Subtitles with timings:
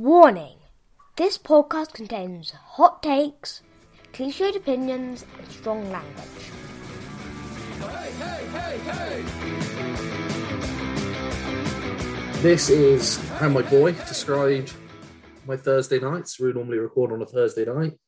[0.00, 0.56] Warning
[1.16, 3.60] this podcast contains hot takes,
[4.14, 6.24] cliched opinions, and strong language.
[12.40, 14.72] This is how my boy described
[15.46, 16.40] my Thursday nights.
[16.40, 17.98] We normally record on a Thursday night.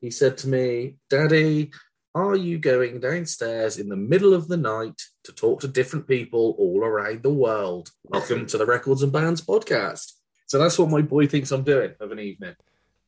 [0.00, 1.70] He said to me, Daddy,
[2.14, 6.56] are you going downstairs in the middle of the night to talk to different people
[6.58, 7.90] all around the world?
[8.04, 10.12] Welcome to the Records and Bands podcast.
[10.52, 12.54] So that's what my boy thinks I'm doing of an evening.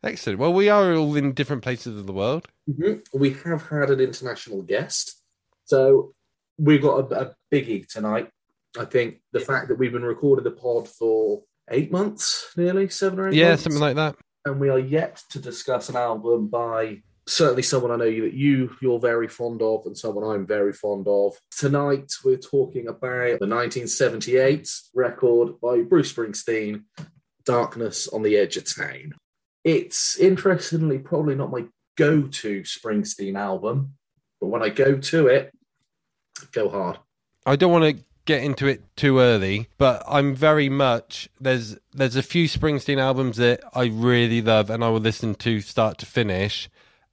[0.03, 0.39] Excellent.
[0.39, 2.49] Well, we are all in different places of the world.
[2.71, 3.19] Mm-hmm.
[3.19, 5.21] We have had an international guest.
[5.67, 6.15] So
[6.57, 8.31] we've got a, a biggie tonight.
[8.79, 13.19] I think the fact that we've been recording the pod for eight months, nearly seven
[13.21, 13.65] or eight Yeah, months.
[13.65, 14.17] something like that.
[14.47, 18.33] and we are yet to discuss an album by certainly someone I know you that
[18.33, 21.35] you you're very fond of and someone I'm very fond of.
[21.59, 26.85] Tonight we're talking about the 1978 record by Bruce Springsteen,
[27.45, 29.15] Darkness on the Edge of Town.
[29.65, 31.65] It's interestingly probably not my
[31.97, 33.95] go-to Springsteen album,
[34.41, 35.53] but when I go to it,
[36.41, 36.99] I go hard.
[37.47, 42.17] I don't want to get into it too early, but I'm very much there's there's
[42.17, 46.07] a few Springsteen albums that I really love and I will listen to start to
[46.07, 46.69] finish.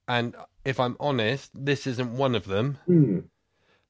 [0.08, 2.78] And if I'm honest, this isn't one of them.
[2.86, 3.20] Hmm.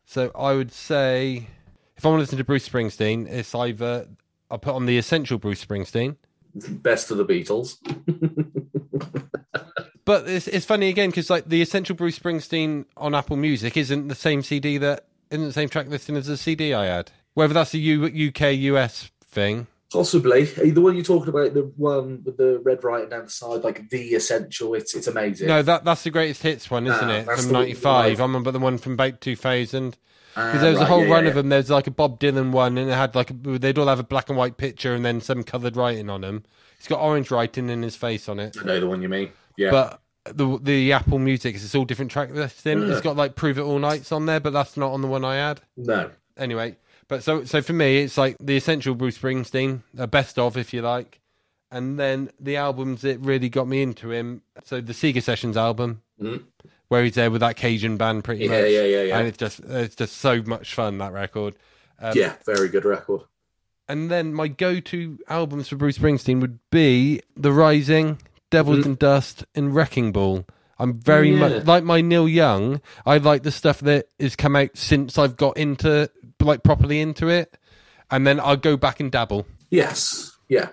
[0.05, 1.47] So I would say
[1.95, 4.07] if I want to listen to Bruce Springsteen, it's either
[4.49, 6.17] I'll put on the essential Bruce Springsteen.
[6.53, 7.77] Best of the Beatles.
[10.03, 14.07] But it's it's funny again because like the essential Bruce Springsteen on Apple Music isn't
[14.07, 17.11] the same CD that isn't the same track listing as the CD I had.
[17.33, 19.67] Whether that's a U, UK US thing.
[19.93, 20.45] Possibly.
[20.45, 23.89] The one you're talking about, the one with the red writing down the side, like
[23.89, 25.47] the essential, it's it's amazing.
[25.47, 27.25] No, that that's the greatest hits one, isn't Nah, it?
[27.25, 28.19] From '95.
[28.19, 29.97] I remember the one from about 2000.
[30.35, 31.49] Ah, Because there was a right, whole yeah, run yeah, of them.
[31.49, 34.03] There's like a Bob Dylan one, and it had like a, they'd all have a
[34.03, 36.43] black and white picture and then some coloured writing on them.
[36.77, 38.55] He's got orange writing in his face on it.
[38.59, 39.31] I know the one you mean.
[39.57, 39.71] Yeah.
[39.71, 40.01] But
[40.35, 42.79] the the Apple Music it's all different track listing.
[42.81, 42.91] Yeah.
[42.91, 45.25] It's got like Prove It All Nights on there, but that's not on the one
[45.25, 45.61] I had.
[45.77, 46.11] no.
[46.37, 46.77] anyway,
[47.07, 50.73] but so so for me, it's like the essential Bruce Springsteen, a best of, if
[50.73, 51.19] you like,
[51.71, 54.41] and then the albums that really got me into him.
[54.63, 56.43] So the Seeger Sessions album, Mhm.
[56.91, 58.69] Where he's there with that Cajun band, pretty Yeah, much.
[58.71, 59.17] yeah, yeah, yeah.
[59.17, 61.55] And it's just it's just so much fun that record.
[61.97, 63.21] Um, yeah, very good record.
[63.87, 68.19] And then my go-to albums for Bruce Springsteen would be The Rising,
[68.49, 68.85] Devils Mhm.
[68.85, 70.45] and Dust, and Wrecking Ball.
[70.79, 71.39] I'm very Yeah.
[71.39, 72.81] much like my Neil Young.
[73.05, 76.09] I like the stuff that has come out since I've got into
[76.41, 77.55] like properly into it,
[78.09, 79.45] and then I'll go back and dabble.
[79.69, 80.35] Yes.
[80.49, 80.69] Yeah.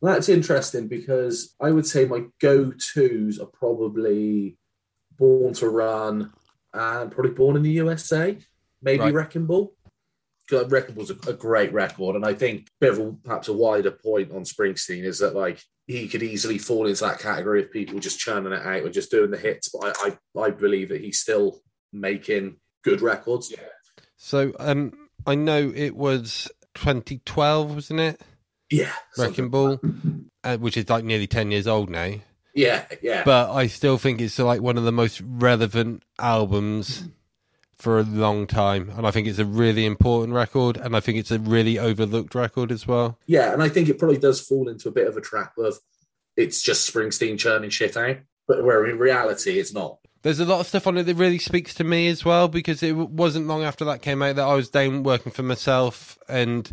[0.00, 4.56] That's interesting because I would say my go tos are probably
[5.22, 6.32] Born to Run
[6.74, 8.36] and probably Born in the USA,
[8.82, 9.14] maybe Right.
[9.14, 9.72] Wrecking Ball.
[10.50, 13.46] 'Cause Wrecking Ball's a, a great record, and I think a bit of a, perhaps
[13.46, 17.62] a wider point on Springsteen is that like he could easily fall into that category
[17.62, 19.68] of people just churning it out or just doing the hits.
[19.68, 21.60] But I, I, I believe that he's still
[21.92, 23.52] making good records.
[23.52, 23.58] Yeah.
[24.16, 24.92] So um,
[25.26, 28.20] I know it was 2012, wasn't it?
[28.70, 29.78] Yeah, Wrecking Ball,
[30.42, 32.14] uh, which is like nearly 10 years old now.
[32.54, 33.22] Yeah, yeah.
[33.24, 37.08] but I still think it's like one of the most relevant albums
[37.82, 41.18] for a long time, and I think it's a really important record, and I think
[41.18, 43.18] it's a really overlooked record as well.
[43.26, 45.78] Yeah, and I think it probably does fall into a bit of a trap of
[46.36, 49.98] it's just Springsteen churning shit out, but where in reality it's not.
[50.22, 52.84] There's a lot of stuff on it that really speaks to me as well because
[52.84, 56.70] it wasn't long after that came out that I was down working for myself, and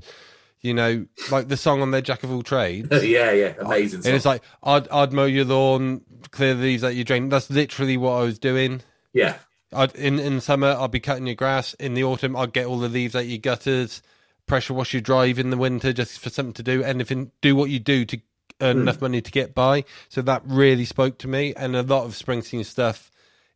[0.61, 4.01] you know, like the song on their "Jack of All Trades." yeah, yeah, amazing.
[4.05, 7.29] And it's like I'd, I'd mow your lawn, clear the leaves that you drain.
[7.29, 8.81] That's literally what I was doing.
[9.13, 9.37] yeah,
[9.73, 11.73] I'd, in in summer, I'd be cutting your grass.
[11.75, 14.01] In the autumn, I'd get all the leaves out your gutters.
[14.47, 16.81] Pressure wash your drive in the winter just for something to do.
[16.83, 18.19] Anything, do what you do to
[18.61, 18.81] earn Mm.
[18.81, 19.85] enough money to get by.
[20.09, 21.53] So that really spoke to me.
[21.55, 23.11] And a lot of Springsteen stuff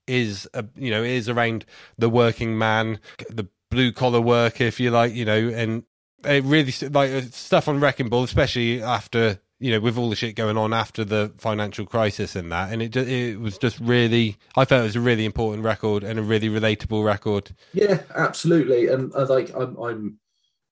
[0.08, 1.66] is, uh, you know, is around
[1.98, 3.00] the working man,
[3.30, 5.84] the blue collar worker, if you like, you know, and
[6.26, 9.40] it really like uh, stuff on Wrecking Ball, especially after.
[9.60, 12.82] You know, with all the shit going on after the financial crisis and that, and
[12.82, 16.22] it it was just really, I felt it was a really important record and a
[16.22, 17.52] really relatable record.
[17.72, 18.88] yeah, absolutely.
[18.88, 20.20] And uh, like, I'm, I'm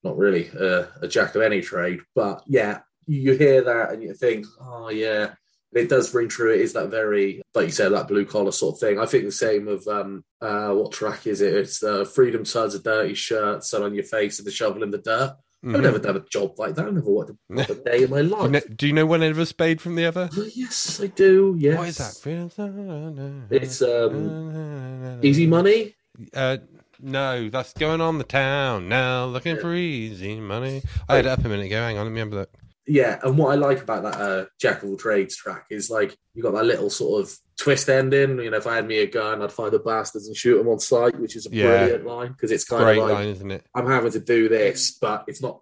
[0.04, 4.14] not really uh, a jack of any trade, but yeah, you hear that and you
[4.14, 5.36] think, oh yeah,
[5.74, 6.52] it does ring true.
[6.54, 9.00] It is that very, like you said, that blue collar sort of thing.
[9.00, 11.54] I think the same of um, uh, what track is it?
[11.54, 14.92] It's uh, Freedom Suds, a dirty shirt, sun on your face, and the shovel in
[14.92, 15.36] the dirt.
[15.64, 15.84] I've Mhm.
[15.84, 16.88] never done a job like that.
[16.88, 18.64] I've never worked a, day in my life.
[18.76, 20.28] Do you know one end of a spade from the other?
[20.36, 21.56] Oh, yes, I do.
[21.60, 21.78] Yes.
[21.78, 23.48] What is that?
[23.52, 25.94] It's um, Easy Money.
[26.34, 26.58] Uh,
[27.00, 30.82] no, that's going on the town now, looking for easy money.
[31.08, 31.78] I had it up a minute ago.
[31.82, 32.54] Hang on, let me have a look.
[32.94, 36.18] Yeah, and what I like about that uh, Jack of all trades track is like
[36.34, 38.38] you got that little sort of twist ending.
[38.40, 40.68] You know, if I had me a gun, I'd find the bastards and shoot them
[40.68, 41.68] on sight, which is a Yeah.
[41.86, 43.66] brilliant line because it's kind Great of like line, isn't it?
[43.74, 45.62] I'm having to do this, but it's not.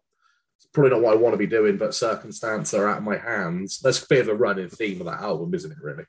[0.58, 3.18] It's probably not what I want to be doing, but circumstance are out of my
[3.18, 3.80] hands.
[3.80, 5.78] That's a bit of a running theme of that album, isn't it?
[5.84, 6.06] Really.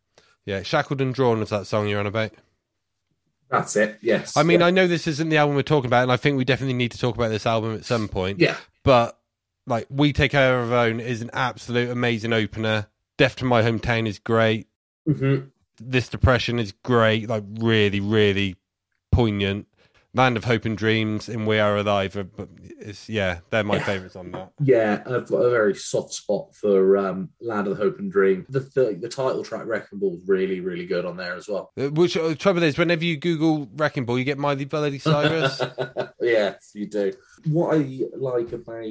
[0.46, 2.32] Yeah, Shackled and Drawn was that song you're on about.
[3.50, 3.98] That's it.
[4.00, 4.36] Yes.
[4.38, 4.66] I mean, yeah.
[4.66, 6.92] I know this isn't the album we're talking about, and I think we definitely need
[6.92, 8.38] to talk about this album at some point.
[8.38, 9.18] yeah, But
[9.66, 12.88] like, We Take Care of Our Own is an absolute amazing opener.
[13.16, 14.66] Death to My Hometown is great.
[15.06, 15.36] hmm
[15.78, 17.28] This Depression is great.
[17.28, 18.56] Like, really, really
[19.12, 19.66] poignant.
[20.12, 22.16] Land of Hope and Dreams and We Are Alive.
[22.16, 22.48] Are, but
[22.80, 24.50] it's yeah, they're my favourites on that.
[24.60, 25.04] yeah.
[25.06, 28.44] I've got a very soft spot for um, Land of the Hope and Dream.
[28.48, 31.70] The the, the title track Wrecking Ball is really really good on there as well.
[31.78, 35.62] Uh, Which uh, trouble is, whenever you Google Wrecking Ball, you get Miley Bloody Cyrus.
[36.20, 37.12] yes, you do.
[37.46, 38.84] What I like about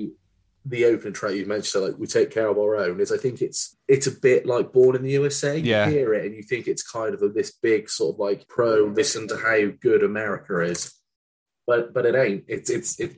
[0.70, 3.18] the opening track you mentioned, so like we take care of our own, is I
[3.18, 5.58] think it's it's a bit like Born in the USA.
[5.58, 5.88] Yeah.
[5.88, 8.48] You hear it and you think it's kind of a, this big sort of like
[8.48, 8.86] pro.
[8.86, 10.94] Listen to how good America is,
[11.68, 12.46] but but it ain't.
[12.48, 13.16] It's it's it's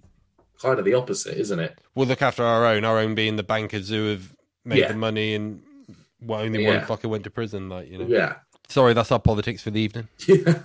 [0.61, 1.77] kind of the opposite, isn't it?
[1.95, 4.33] we'll look after our own, our own being the bankers who have
[4.63, 4.87] made Yeah.
[4.89, 5.61] the money and
[6.21, 6.77] well, only Yeah.
[6.77, 7.67] one fucker went to prison.
[7.69, 8.07] Like you know.
[8.07, 8.35] Yeah.
[8.69, 10.07] Sorry, that's our politics for the evening.
[10.27, 10.59] Yeah.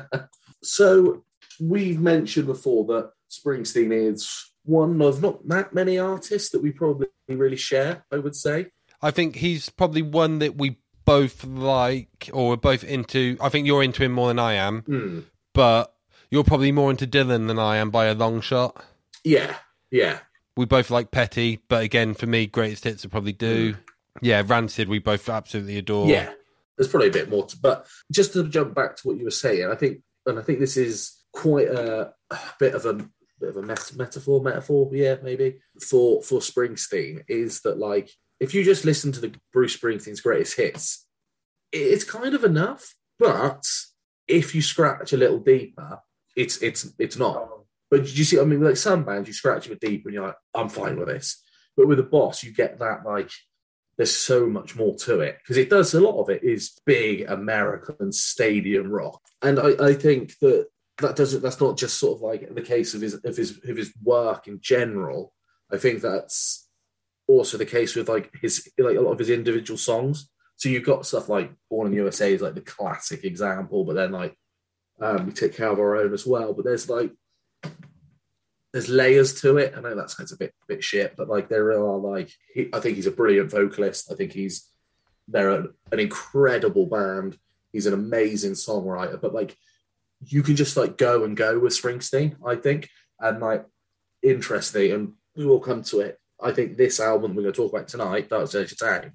[0.62, 1.24] so
[1.60, 7.08] we've mentioned before that Springsteen is one of not that many artists that we probably
[7.28, 8.04] really share.
[8.12, 8.66] I would say.
[9.00, 13.36] I think he's probably one that we both like or we're both into.
[13.40, 15.20] I think you're into him more than I am, Hmm.
[15.54, 15.94] but
[16.30, 18.84] you're probably more into Dylan than I am by a long shot.
[19.24, 19.56] Yeah.
[19.90, 20.18] Yeah.
[20.56, 23.76] We both like Petty, but again, for me, greatest hits would probably do.
[24.20, 26.06] Yeah, Rancid, we both absolutely adore.
[26.06, 26.10] Mm.
[26.10, 26.32] Yeah,
[26.76, 29.30] there's probably a bit more, to, but just to jump back to what you were
[29.30, 33.08] saying, I think, and I think this is quite a, a bit of a
[33.40, 38.54] bit of a met- metaphor, metaphor, yeah, maybe for for Springsteen is that like if
[38.54, 41.06] you just listen to the Bruce Springsteen's greatest hits,
[41.72, 43.64] it's kind of enough, but
[44.26, 46.00] if you scratch a little deeper,
[46.36, 47.48] it's it's it's not.
[47.90, 48.38] But you see?
[48.38, 50.98] I mean, like some bands, you scratch a bit deeper, and you're like, I'm fine
[50.98, 51.42] with this.
[51.76, 53.30] But with the boss, you get that like
[53.96, 57.22] there's so much more to it because it does a lot of it is big
[57.22, 60.66] American stadium rock, and I, I think that
[61.00, 63.76] that doesn't that's not just sort of like the case of his of his of
[63.76, 65.32] his work in general.
[65.72, 66.68] I think that's
[67.26, 70.30] also the case with like his like a lot of his individual songs.
[70.56, 73.94] So you've got stuff like Born in the USA is like the classic example, but
[73.94, 74.36] then like
[75.00, 76.52] um, we take care of our own as well.
[76.52, 77.12] But there's like
[78.72, 79.74] there's layers to it.
[79.76, 82.80] I know that sounds a bit bit shit, but like there are like he, I
[82.80, 84.10] think he's a brilliant vocalist.
[84.10, 84.68] I think he's
[85.28, 87.38] they're an, an incredible band.
[87.72, 89.56] He's an amazing songwriter, but like
[90.24, 92.36] you can just like go and go with Springsteen.
[92.44, 92.88] I think,
[93.20, 93.64] and like
[94.22, 96.18] interesting, and we will come to it.
[96.40, 99.12] I think this album we're going to talk about tonight, Side of Town,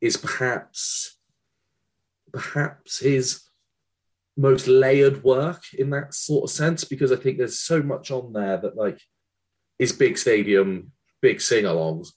[0.00, 1.16] is perhaps
[2.32, 3.42] perhaps his
[4.36, 8.32] most layered work in that sort of sense because I think there's so much on
[8.32, 9.00] there that like
[9.78, 10.90] is big stadium,
[11.22, 12.08] big sing-alongs.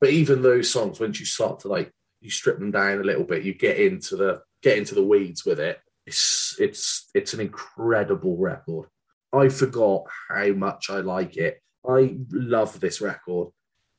[0.00, 3.24] But even those songs, once you start to like you strip them down a little
[3.24, 5.78] bit, you get into the get into the weeds with it.
[6.06, 8.88] It's it's it's an incredible record.
[9.32, 11.60] I forgot how much I like it.
[11.88, 13.48] I love this record,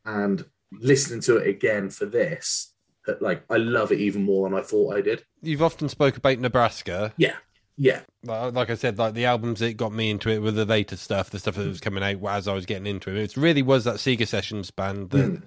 [0.05, 2.73] and listening to it again for this,
[3.19, 5.23] like I love it even more than I thought I did.
[5.41, 7.13] You've often spoke about Nebraska.
[7.17, 7.35] Yeah,
[7.77, 10.95] yeah, Like I said, like the albums that got me into it were the later
[10.95, 13.17] stuff, the stuff that was coming out as I was getting into it.
[13.31, 15.43] It really was that Seeger Sessions band that Mm.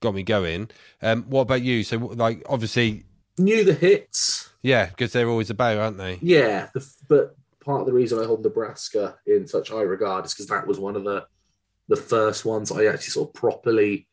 [0.00, 0.70] got me going.
[1.02, 1.82] Um, what about you?
[1.84, 3.04] So, like, obviously,
[3.40, 4.50] knew the hits.
[4.62, 6.18] yeah, because they're always about, aren't they?
[6.22, 10.34] Yeah, the, but part of the reason I hold Nebraska in such high regard is
[10.34, 11.26] because that was one of the
[11.88, 14.06] the first ones I actually sort of properly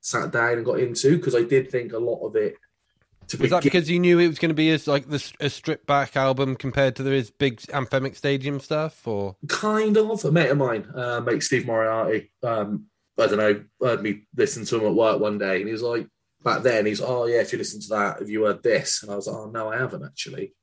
[0.00, 2.54] sat down and got into because I did think a lot of it.
[3.28, 5.48] To Was that because you knew it was going to be as like this a
[5.48, 10.30] stripped back album compared to the his big anthemic stadium stuff, or kind of a
[10.30, 12.30] mate of mine, uh, mate Steve Moriarty.
[12.42, 12.86] Um,
[13.18, 15.82] I don't know, heard me listen to him at work one day, and he was
[15.82, 16.06] like,
[16.44, 19.02] back then, he's, oh yeah, if you listen to that, have you heard this?
[19.02, 20.54] And I was like, oh no, I haven't actually.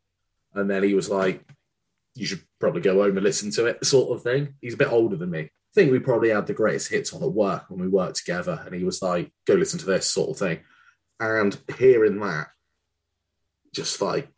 [0.54, 1.44] And then he was like,
[2.16, 4.56] you should probably go home and listen to it, sort of thing.
[4.62, 5.40] He's a bit older than me.
[5.42, 8.62] I think we probably had the greatest hits on at work when we worked together,
[8.66, 10.60] and he was like, go listen to this sort of thing.
[11.20, 12.48] And hearing that,
[13.74, 14.30] just like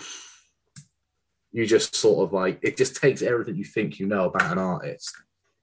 [1.51, 4.57] you just sort of like it just takes everything you think you know about an
[4.59, 5.15] artist.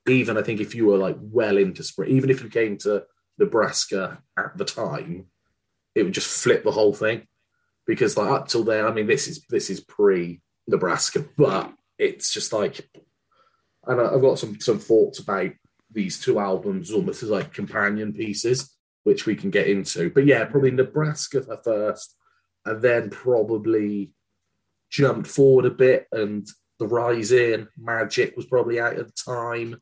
[0.08, 3.04] Even I think if you were like well into spring, even if you came to
[3.38, 5.26] Nebraska at the time,
[5.94, 7.26] it would just flip the whole thing.
[7.87, 12.32] Because like up till then, I mean, this is this is pre Nebraska, but it's
[12.32, 12.88] just like,
[13.87, 15.50] and I've got some some thoughts about
[15.90, 18.76] these two albums almost as like companion pieces.
[19.04, 20.11] which we can get into.
[20.11, 22.14] But yeah, probably Nebraska for first,
[22.64, 24.12] and then probably
[24.90, 26.47] jumped forward a bit and
[26.78, 29.76] the Rising magic was probably out of time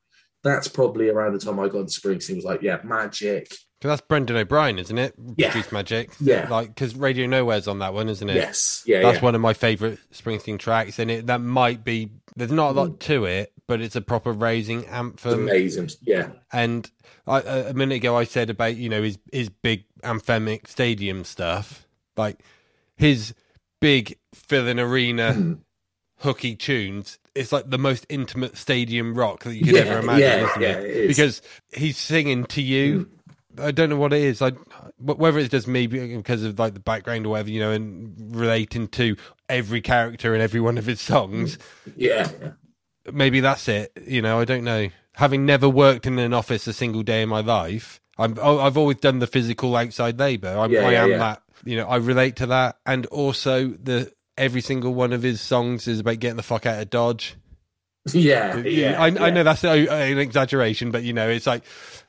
[0.45, 3.49] that's probably around the time i got into springsteen was like yeah magic
[3.87, 5.15] that's Brendan O'Brien, isn't it?
[5.37, 5.53] Yeah.
[5.53, 6.11] Produce Magic.
[6.21, 6.49] Yeah.
[6.49, 8.35] Like, because Radio Nowhere's on that one, isn't it?
[8.35, 9.25] yes yeah That's yeah.
[9.25, 12.11] one of my favourite Springsteen tracks, and it that might be.
[12.35, 15.43] There's not a lot to it, but it's a proper raising It's anthem.
[15.45, 16.91] amazing yeah And
[17.27, 21.87] I, a minute ago, I said about you know his his big anthemic stadium stuff,
[22.17, 22.41] like
[22.97, 23.33] his
[23.81, 25.53] big filling arena Hmm.
[26.19, 27.19] hooky tunes.
[27.35, 30.63] It's like the most intimate stadium rock that you could Yeah, ever imagine, yeah, isn't
[30.63, 30.85] yeah, it?
[30.85, 31.09] it is.
[31.17, 31.43] Because
[31.73, 33.09] he's singing to you.
[33.61, 34.43] I don't know what it is.
[34.43, 34.50] I
[34.99, 38.88] whether it's just me because of like the background or whatever, you know, and relating
[38.88, 39.17] to
[39.49, 41.59] every character in every one of his songs.
[41.97, 42.50] yeah yeah
[43.11, 43.93] Maybe that's it.
[44.07, 44.88] You know, I don't know.
[45.15, 48.77] Having never worked in an office a single day in my life, I'm oh, I've
[48.77, 50.49] always done the physical outside labor.
[50.49, 51.19] I'm, Yeah, I yeah, am yeah.
[51.19, 51.43] that.
[51.65, 55.88] You know, I relate to that, and also the every single one of his songs
[55.88, 57.37] is about getting the fuck out of Dodge.
[58.12, 61.65] yeah yeah I, I know that's an exaggeration, but you know, it's like,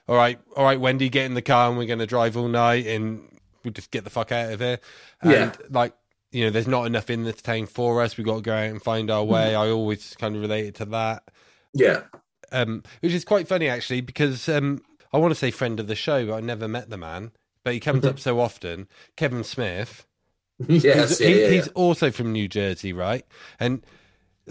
[0.10, 2.48] all right, all right, Wendy, get in the car and we're going to drive all
[2.48, 3.22] night and
[3.64, 4.80] we'll just get the fuck out of here.
[5.22, 5.52] And Yeah.
[5.70, 5.94] like,
[6.32, 8.18] you know, there's not enough in the town for us.
[8.18, 9.56] We've got to go out and find our way.
[9.56, 11.24] I always kind of related to that,
[11.74, 12.02] yeah
[12.52, 14.82] um, which is quite funny actually, because um,
[15.14, 17.32] I want to say friend of the show, but I never met the man,
[17.64, 18.88] but he comes up so often.
[19.16, 20.06] Kevin Smith.
[20.68, 21.72] yes He's, yeah, he- yeah, he's yeah.
[21.76, 23.24] also from New Jersey, right?
[23.60, 23.86] And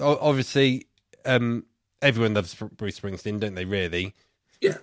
[0.00, 0.86] obviously,
[1.24, 1.64] um,
[2.00, 3.64] everyone loves Bruce Springsteen, don't they?
[3.64, 4.14] Really,
[4.60, 4.76] yeah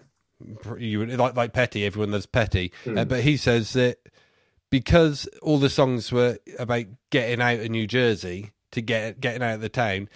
[0.78, 1.86] you like like Petty.
[1.86, 2.98] Everyone loves Petty, Hmm.
[2.98, 3.98] uh, but he says that
[4.70, 9.56] because all the songs were about getting out of New Jersey to get getting out
[9.56, 10.10] of the town,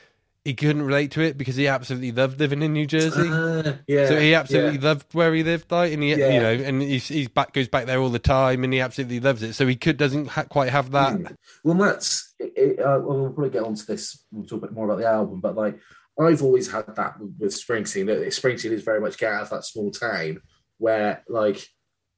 [0.44, 3.30] he couldn't relate to it because he absolutely loved living in New Jersey.
[3.30, 4.86] Uh, yeah so he absolutely yeah.
[4.86, 6.34] loved where he lived, like, and he, Yeah.
[6.34, 9.20] you know, and he's, he's back goes back there all the time, and he absolutely
[9.20, 9.54] loves it.
[9.54, 11.14] So he could doesn't ha- quite have that.
[11.14, 11.36] Mm.
[11.64, 12.34] Well, that's.
[12.40, 14.24] It, it, uh, well, we'll probably get onto this.
[14.32, 15.80] We'll talk a bit more about the album, but like
[16.20, 18.06] I've always had that with, with Springsteen.
[18.08, 20.42] That Springsteen is very much get out of that small town
[20.78, 21.66] where, like,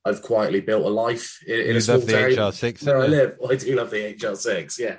[0.03, 2.97] I've quietly built a life in, in You a small love the town HR6, where
[2.97, 3.37] I live.
[3.47, 4.97] I do love the HR6, yeah.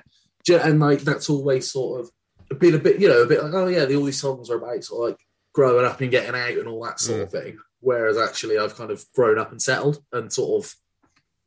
[0.64, 3.66] And like that's always sort of been a bit, you know, a bit like, oh
[3.66, 5.20] yeah, the, all these songs are about sort of like
[5.52, 7.22] growing up and getting out and all that sort Mm.
[7.24, 7.58] of thing.
[7.80, 10.74] Whereas actually, I've kind of grown up and settled and sort of,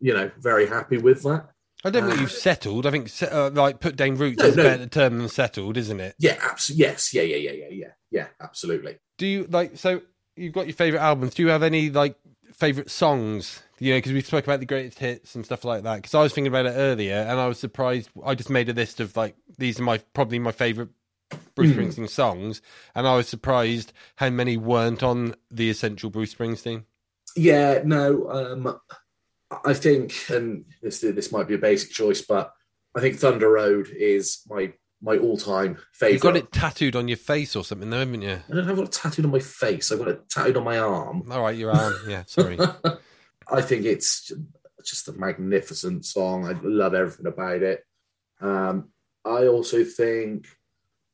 [0.01, 1.47] you know, very happy with that.
[1.85, 2.85] I don't think Uh, you've settled.
[2.85, 4.63] I think uh, like put down roots No, is a no.
[4.63, 6.15] better term than settled, isn't it?
[6.17, 6.85] Yeah, absolutely.
[6.85, 8.97] Yes, yeah, yeah, yeah, yeah, yeah, yeah, absolutely.
[9.17, 10.01] Do you like so?
[10.35, 11.35] You've got your favorite albums.
[11.35, 12.17] Do you have any like
[12.53, 13.61] favorite songs?
[13.77, 15.97] You know, because we spoke about the greatest hits and stuff like that.
[15.97, 18.09] Because I was thinking about it earlier, and I was surprised.
[18.25, 20.89] I just made a list of like these are my probably my favorite
[21.55, 21.81] Bruce Hmm.
[21.81, 22.61] Springsteen songs,
[22.95, 26.83] and I was surprised how many weren't on the essential Bruce Springsteen.
[27.35, 28.79] Yeah, no, um,
[29.63, 32.51] I think, and this this might be a basic choice, but
[32.95, 36.13] I think Thunder Road is my my all time favorite.
[36.13, 38.39] You've got it tattooed on your face or something, though, haven't you?
[38.49, 39.91] I don't have it tattooed on my face.
[39.91, 41.23] I've got it tattooed on my arm.
[41.31, 41.95] All right, your arm.
[42.07, 42.57] Yeah, sorry.
[43.51, 44.31] I think it's
[44.83, 46.47] just a magnificent song.
[46.47, 47.83] I love everything about it.
[48.41, 48.89] Um,
[49.23, 50.47] I also think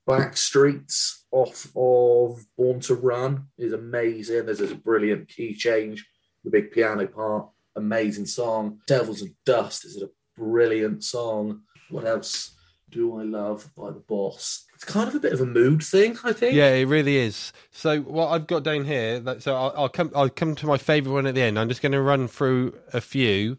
[0.08, 4.46] Backstreets off of Born to Run is amazing.
[4.46, 6.08] There's this brilliant key change,
[6.44, 8.80] the big piano part, amazing song.
[8.88, 10.10] Devils and Dust is it a
[10.40, 11.62] brilliant song.
[11.90, 12.52] What else
[12.90, 14.66] do I love by the boss?
[14.74, 16.56] It's kind of a bit of a mood thing, I think.
[16.56, 17.54] Yeah, it really is.
[17.72, 20.78] So what I've got down here, that, so I'll, I'll come, I'll come to my
[20.78, 21.60] favourite one at the end.
[21.60, 23.58] I'm just going to run through a few.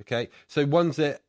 [0.00, 1.20] Okay, so ones that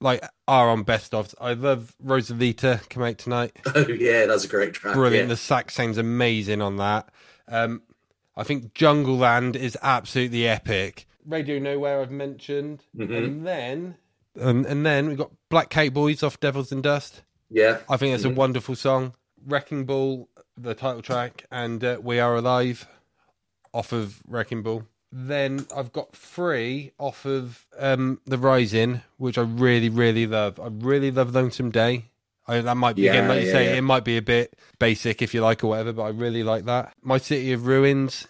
[0.00, 1.34] like are on best ofs.
[1.40, 3.56] I love Rosalita come out tonight.
[3.74, 4.94] Oh yeah, that's a great track.
[4.94, 5.28] Brilliant.
[5.28, 5.34] yeah.
[5.34, 7.08] The sax sounds amazing on that.
[7.46, 7.82] Um,
[8.36, 11.06] I think Jungleland is absolutely epic.
[11.28, 13.16] Radio Nowhere I've mentioned, Mhm.
[13.16, 13.94] and then
[14.40, 17.22] um, and then we've got Black Cowboys off Devils and Dust.
[17.50, 17.78] Yeah.
[17.88, 18.32] I think it's Mhm.
[18.32, 19.14] a wonderful song.
[19.46, 22.86] Wrecking Ball, the title track, and uh, We Are Alive
[23.74, 24.84] off of Wrecking Ball.
[25.10, 30.60] Then I've got three off of um, The Rising, which I really, really love.
[30.60, 32.04] I really love Lonesome Day.
[32.46, 33.76] I, that might be, again, Yeah, like you yeah, say, yeah.
[33.76, 36.64] it might be a bit basic if you like or whatever, but I really like
[36.66, 36.92] that.
[37.02, 38.26] My City of Ruins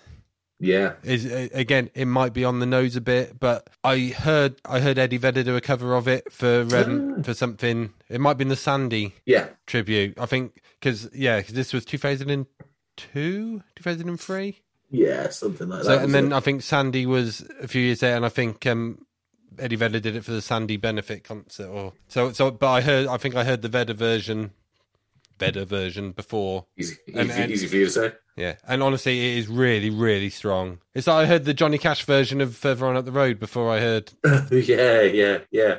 [0.60, 0.94] Yeah.
[1.04, 4.80] is uh, again it might be on the nose a bit but i heard i
[4.80, 7.22] heard eddie vedder do a cover of it for um, Ah.
[7.22, 9.46] for something it might be in the sandy Yeah.
[9.66, 14.60] tribute i think because yeah because this was 2002 2003
[14.90, 16.04] Yeah, something like so that.
[16.04, 19.06] and then wasn't i think sandy was a few years there and i think um
[19.58, 23.06] eddie vedder did it for the sandy benefit concert or so so but i heard
[23.06, 24.50] i think i heard the vedder version
[25.38, 26.66] better version before.
[26.76, 28.12] Easy, easy, and- easy for you to say.
[28.36, 30.78] Yeah, and honestly, it is really, really strong.
[30.94, 33.70] It's like I heard the Johnny Cash version of "Further On Up the Road" before
[33.72, 34.12] I heard
[34.52, 35.78] yeah, yeah, yeah.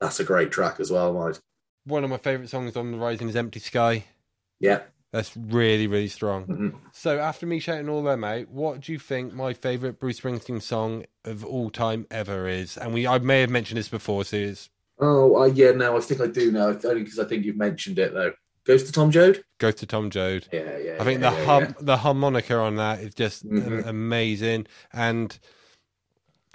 [0.00, 1.40] That's a great track as well, mate.
[1.84, 4.04] one of my favorite songs on the Rising is "Empty Sky."
[4.60, 4.80] Yeah.
[5.12, 6.46] That's really, really strong.
[6.46, 6.74] Mhm.
[6.92, 10.62] So after me shouting all them out, what do you think my favorite Bruce Springsteen
[10.62, 12.76] song of all time ever is?
[12.78, 16.00] And we, I may have mentioned this before, so it's Oh, uh, yeah, no, I
[16.00, 16.68] think I do now.
[16.84, 18.32] Only because I think you've mentioned it, though.
[18.66, 19.42] Ghost of Tom Joad?
[19.58, 20.96] "Ghost of Tom Joad." Yeah, yeah.
[21.00, 21.72] I think yeah, the yeah, hum, yeah.
[21.80, 23.86] the harmonica on that is just Mhm.
[23.86, 25.38] amazing, and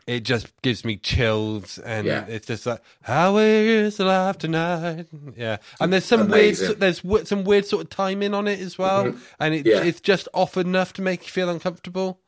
[0.07, 1.79] it just gives me chills.
[1.79, 6.67] And it's just like, "How is alive tonight?" Yeah, and there's some Amazing.
[6.67, 9.19] weird, there's some weird sort of timing on it as well, Mhm.
[9.39, 12.19] and it, it's just off enough to make you feel uncomfortable.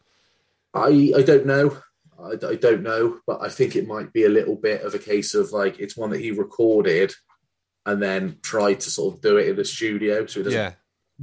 [0.74, 1.78] I, I don't know.
[2.20, 5.00] I, I don't know, but I think it might be a little bit of a
[5.00, 7.14] case of like it's one that he recorded
[7.88, 10.26] and then try to sort of do it in the studio.
[10.28, 10.74] So he doesn't Yeah,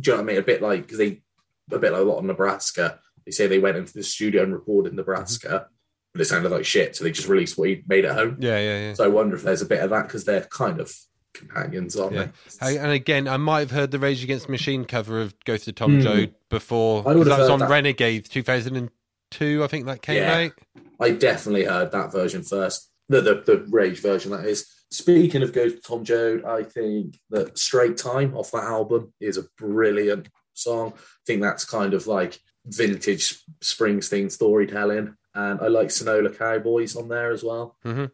[0.00, 0.42] do you know what I mean?
[0.42, 1.23] A bit like because they
[1.71, 2.99] a bit like a lot of Nebraska.
[3.25, 5.68] They say they went into the studio and recorded Nebraska,
[6.12, 8.37] but it sounded like shit, so they just released what he made at home.
[8.40, 8.94] yeah, yeah, yeah.
[8.94, 10.92] So I wonder if there's a bit of that because they're kind of
[11.33, 12.28] companions, aren't Yeah.
[12.61, 12.78] they?
[12.78, 15.75] And again, I might have heard the Rage Against the Machine cover of "Ghost of
[15.75, 16.00] Tom Hmm.
[16.02, 17.71] Joad" before I was on that.
[17.71, 20.35] Renegade 2002, I think that came Yeah.
[20.47, 20.52] out.
[21.00, 22.90] I definitely heard that version first.
[23.09, 24.66] The, the the Rage version that is.
[24.94, 29.36] Speaking of Ghost of Tom Joad, I think that Straight Time off that album is
[29.36, 30.92] a brilliant song.
[30.96, 35.16] I think that's kind of like vintage Springsteen storytelling.
[35.34, 37.76] And I like Sinaloa Cowboys on there as well.
[37.84, 38.12] Mhm.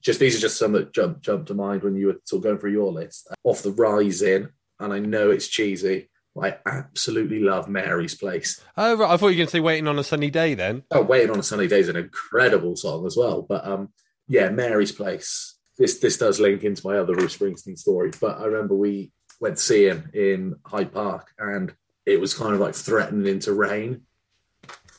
[0.00, 2.44] Just these are just some that jump jump to mind when you were sort of
[2.44, 3.28] going through your list.
[3.44, 4.48] Off the Rising,
[4.80, 6.08] and I know it's cheesy.
[6.42, 8.58] I absolutely love Mary's Place.
[8.78, 9.10] Oh, right.
[9.10, 10.84] I thought you were going to say "Waiting on a Sunny Day" then.
[10.90, 13.42] Oh, Waiting on a Sunny Day is an incredible song as well.
[13.42, 13.92] But um,
[14.28, 15.58] yeah, Mary's Place.
[15.78, 18.10] This this does link into my other Bruce Springsteen story.
[18.20, 21.74] But I remember we went to see him in Hyde Park, and
[22.06, 24.02] it was kind of like threatening to rain.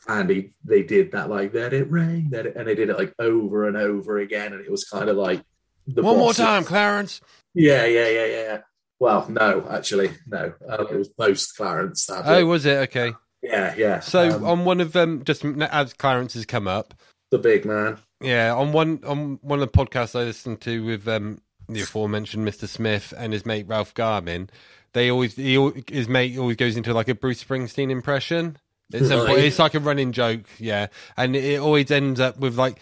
[0.06, 2.98] And he they did that like let it rain, let it, and they did it
[2.98, 5.42] like over and over again, and it was kind of like
[5.86, 7.20] the One more time, Clarence.
[7.54, 8.58] Yeah, yeah, yeah, yeah.
[8.98, 10.52] Well, no, actually, no.
[10.68, 12.08] Um, it was post Clarence.
[12.10, 12.44] Oh, Sadly.
[12.44, 12.76] was it?
[12.88, 13.12] Okay.
[13.42, 14.00] yeah, yeah.
[14.00, 16.94] So Um, on one of them, just as Clarence has come up,
[17.30, 17.98] the big man.
[18.24, 22.46] Yeah, on one on one of the podcasts I listened to with um, the aforementioned
[22.46, 22.68] Mr.
[22.68, 24.50] Smith and his mate Ralph Garman,
[24.92, 25.58] they always he,
[25.88, 28.56] his mate always goes into like a Bruce Springsteen impression.
[28.92, 32.78] It's, a, it's like a running joke, yeah, and it always ends up with like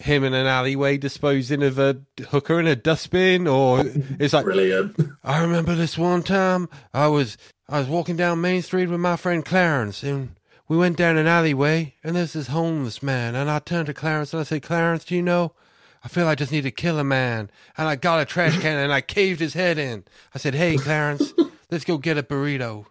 [0.00, 3.84] him in an alleyway disposing of a hooker in a dustbin, or
[4.18, 4.96] it's like Brilliant.
[5.22, 7.36] I remember this one time I was
[7.68, 10.34] I was walking down Main Street with my friend Clarence and
[10.70, 14.32] we went down an alleyway and there's this homeless man and I turned to Clarence
[14.32, 15.52] and I said, Clarence, do you know?
[16.04, 17.50] I feel I just need to kill a man.
[17.76, 20.04] And I got a trash can and I caved his head in.
[20.32, 21.34] I said, Hey Clarence,
[21.72, 22.86] let's go get a burrito.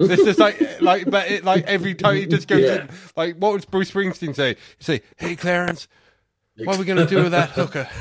[0.00, 2.88] It's just like like but it, like every time he just goes Yeah.
[3.16, 4.50] like what would Bruce Springsteen say?
[4.78, 5.88] He'd say, Hey Clarence,
[6.58, 7.88] what are we gonna do with that hooker?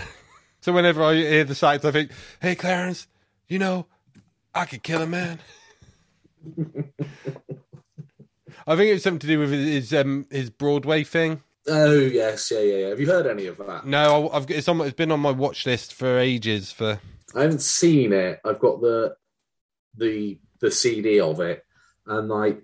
[0.64, 3.08] So whenever I hear the sights, I think, "Hey, Clarence,
[3.48, 3.88] you know,
[4.54, 5.40] I could kill a man."
[8.68, 11.42] I think it's something to do with his um his Broadway thing.
[11.68, 12.88] Oh yes, yeah, yeah, yeah.
[12.90, 13.86] Have you heard any of that?
[13.86, 14.82] No, I- I've it's on.
[14.82, 16.72] It's been on my watch list for ages.
[16.72, 17.00] For
[17.36, 18.40] I haven't seen it.
[18.44, 19.16] I've got the
[19.98, 21.64] the the CD of it,
[22.08, 22.64] and like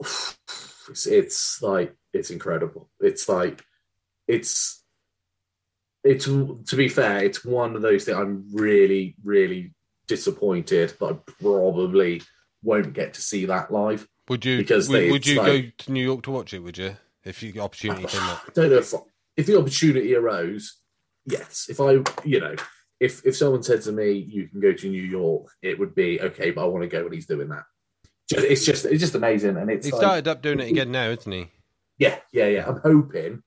[0.00, 2.90] it's, it's like it's incredible.
[3.00, 3.64] It's like
[4.26, 4.82] it's
[6.02, 9.74] it's to be fair, it's one of those that I'm really really
[10.06, 12.22] disappointed that I probably
[12.62, 14.06] won't get to see that live.
[14.28, 16.60] Would you Because would, they- would you it's go to New York to watch it?
[16.60, 18.42] Would you, if you opportunity came up?
[18.48, 18.92] I don't know if
[19.36, 20.76] if the opportunity arose.
[21.26, 21.92] Yes, if I,
[22.24, 22.54] you know,
[23.00, 26.20] if if someone said to me, "You can go to New York," it would be
[26.20, 27.64] okay, but I want to go when he's doing that.
[28.30, 30.92] Just, it's just it's just amazing, and it's He like, started up doing it again
[30.92, 31.50] now, isn't he?
[31.98, 32.66] yeah, yeah, yeah.
[32.66, 33.42] I'm hoping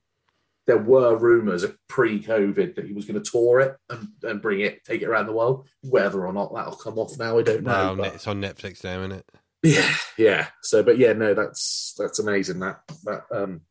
[0.66, 4.60] there were rumors of pre-COVID that he was going to tour it and, and bring
[4.60, 5.66] it, take it around the world.
[5.82, 7.70] Whether or not that'll come off now, I don't know.
[7.72, 9.26] Well, but- it's on Netflix now, isn't it?
[9.62, 10.46] Yeah, yeah.
[10.62, 12.60] So, but yeah, no, that's that's amazing.
[12.60, 13.62] That that um,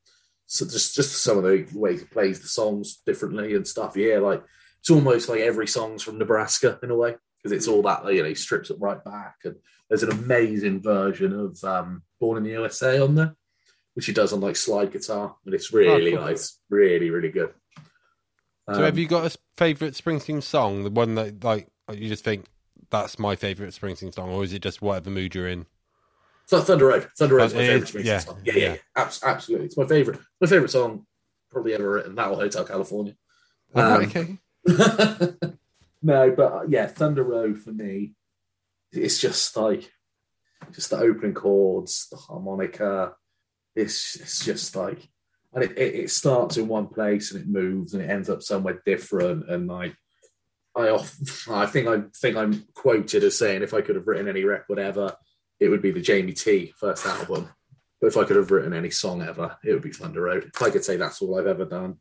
[0.45, 3.95] so just just some of the ways he plays the songs differently and stuff.
[3.95, 4.43] Yeah, like
[4.80, 8.21] it's almost like every song's from Nebraska in a way because it's all that you
[8.21, 9.56] know he strips it right back and
[9.89, 13.36] there's an amazing version of um, Born in the USA on there,
[13.93, 16.21] which he does on like slide guitar, and it's really cool.
[16.21, 17.54] nice, really really good.
[18.69, 20.84] So Um, have you got a favorite Springsteen song?
[20.84, 22.45] The one that like you just think
[22.89, 25.65] that's my favorite Springsteen song, or is it just whatever mood you're in?
[26.48, 27.08] So Thunder Road.
[27.18, 28.06] Thunder Road's Oh, my favorite?
[28.06, 28.40] Yeah, song.
[28.44, 28.74] Yeah, yeah, yeah.
[28.74, 28.78] yeah.
[28.96, 29.68] Abs- absolutely.
[29.68, 30.20] It's my favorite.
[30.42, 31.06] My favorite song
[31.52, 32.16] probably ever written.
[32.16, 33.16] That or Hotel California.
[33.76, 34.38] Oh, Um, okay.
[36.02, 38.14] no, but uh, yeah, Thunder Road for me
[38.92, 39.92] it's just like
[40.72, 43.14] just the opening chords, the harmonica.
[43.76, 45.08] It's it's just like,
[45.54, 48.42] and it, it, it starts in one place and it moves and it ends up
[48.42, 49.50] somewhere different.
[49.50, 49.96] And like,
[50.76, 51.16] I off,
[51.50, 54.80] I think I think I'm quoted as saying if I could have written any record
[54.80, 55.14] ever,
[55.60, 57.50] it would be the Jamie T first album.
[58.00, 60.52] But if I could have written any song ever, it would be Thunder Road.
[60.54, 61.98] If I could say that's all I've ever done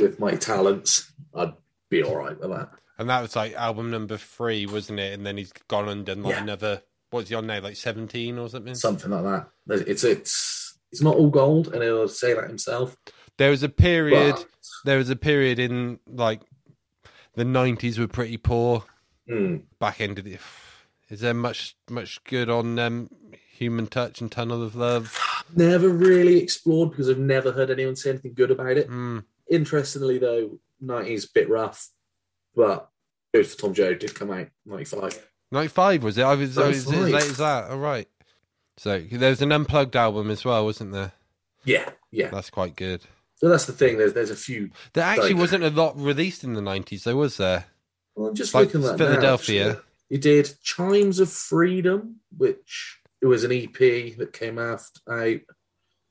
[0.00, 1.54] with my talents, I'd
[1.90, 2.70] be all right with that.
[2.98, 5.12] And that was like album number three, wasn't it?
[5.14, 6.42] And then he's gone and done like Yeah.
[6.42, 6.82] another.
[7.10, 7.60] What's he on now?
[7.60, 8.74] Like seventeen or something.
[8.74, 9.22] Something like
[9.68, 9.86] that.
[9.88, 12.96] It's it's it's not all gold, and he'll say that himself.
[13.36, 14.34] There was a period.
[14.34, 14.46] But,
[14.84, 16.40] There was a period in like
[17.34, 18.84] the nineties were pretty poor.
[19.30, 20.38] mm, Back end of the.
[21.08, 23.10] Is there much much good on um,
[23.52, 25.18] Human Touch and Tunnel of Love?
[25.56, 28.88] never really explored because I've never heard anyone say anything good about it.
[28.90, 29.24] Mm.
[29.50, 31.88] Interestingly, though, 90s a bit rough,
[32.54, 32.90] but
[33.34, 35.26] Ghost of Tom Joad did come out 95.
[35.50, 36.22] 95 was it?
[36.22, 37.70] I was, I was as late as that.
[37.70, 38.08] All right.
[38.76, 41.12] So there was an unplugged album as well, wasn't there?
[41.64, 42.28] Yeah, yeah.
[42.28, 43.02] That's quite good.
[43.36, 43.98] So that's the thing.
[43.98, 44.70] There's there's a few.
[44.92, 47.66] There actually Like- wasn't a lot released in the 90s, though, was there?
[48.14, 49.36] Well, I'm just Like looking at that now,
[50.10, 53.72] You did Chimes of Freedom, which it was an EP
[54.18, 55.40] that came after out.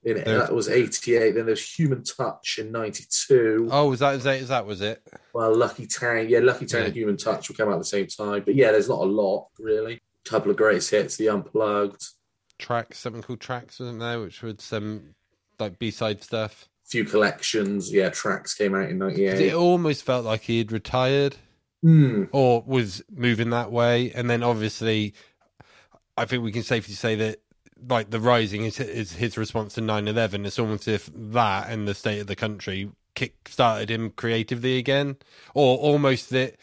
[0.03, 1.31] In, that was 88.
[1.31, 3.67] Then there's Human Touch in 92.
[3.71, 5.01] Oh, was that, is that, that was it?
[5.33, 6.87] Well, Lucky Town, yeah, Lucky Town Yeah.
[6.87, 8.43] and Human Touch will come out at the same time.
[8.45, 9.95] But yeah, there's not a lot really.
[10.25, 12.05] A couple of greatest hits, The Unplugged,
[12.57, 14.21] Tracks, something called Tracks, wasn't there?
[14.21, 15.15] Which was some
[15.59, 16.69] like B side stuff.
[16.85, 17.91] few collections.
[17.91, 19.41] Yeah, tracks came out in '98.
[19.41, 21.35] It almost felt like he had retired
[21.83, 22.23] Hmm.
[22.31, 24.11] or was moving that way.
[24.11, 25.13] And then obviously,
[26.17, 27.39] I think we can safely say that
[27.87, 30.45] like the rising is, is his response to 9 11.
[30.45, 34.77] It's almost as if that and the state of the country kick started him creatively
[34.77, 35.17] again,
[35.53, 36.55] or almost that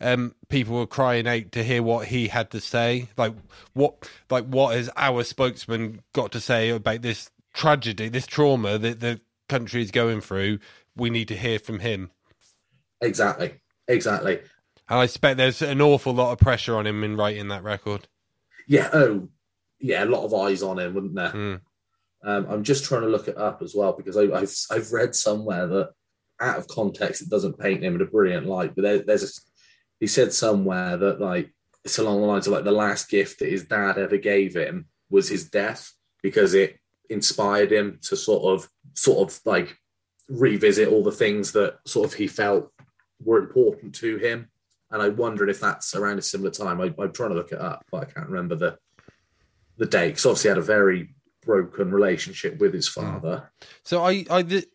[0.00, 3.08] um, people were crying out to hear what he had to say.
[3.16, 3.34] Like
[3.74, 9.00] what, like what has our spokesman got to say about this tragedy, this trauma that
[9.00, 10.58] the country is going through?
[10.96, 12.10] We need to hear from him.
[13.00, 13.54] Exactly,
[13.86, 14.40] exactly.
[14.88, 18.08] And I expect there's an awful lot of pressure on him in writing that record.
[18.66, 18.88] Yeah.
[18.92, 19.28] Oh,
[19.78, 20.04] yeah.
[20.04, 21.30] A lot of eyes on him, wouldn't there?
[21.30, 21.60] Mm.
[22.24, 25.14] Um, I'm just trying to look it up as well because I, I've I've read
[25.14, 25.90] somewhere that
[26.40, 28.74] out of context it doesn't paint him in a brilliant light.
[28.74, 29.28] But there, there's a,
[30.00, 31.52] he said somewhere that like
[31.84, 34.86] it's along the lines of like the last gift that his dad ever gave him
[35.10, 39.76] was his death because it inspired him to sort of sort of like
[40.28, 42.72] revisit all the things that sort of he felt
[43.22, 44.48] were important to him.
[44.90, 46.80] And I wondered if that's around a similar time.
[46.80, 48.78] I, I'm trying to look it up, but I can't remember the
[49.76, 50.08] the date.
[50.08, 53.00] Because obviously, he had a very broken relationship with his hmm.
[53.00, 53.50] father.
[53.84, 54.68] So I I th-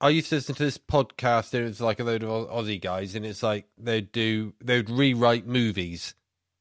[0.00, 1.54] I used to listen to this podcast.
[1.54, 4.90] and It was like a load of Aussie guys, and it's like they'd do they'd
[4.90, 6.14] rewrite movies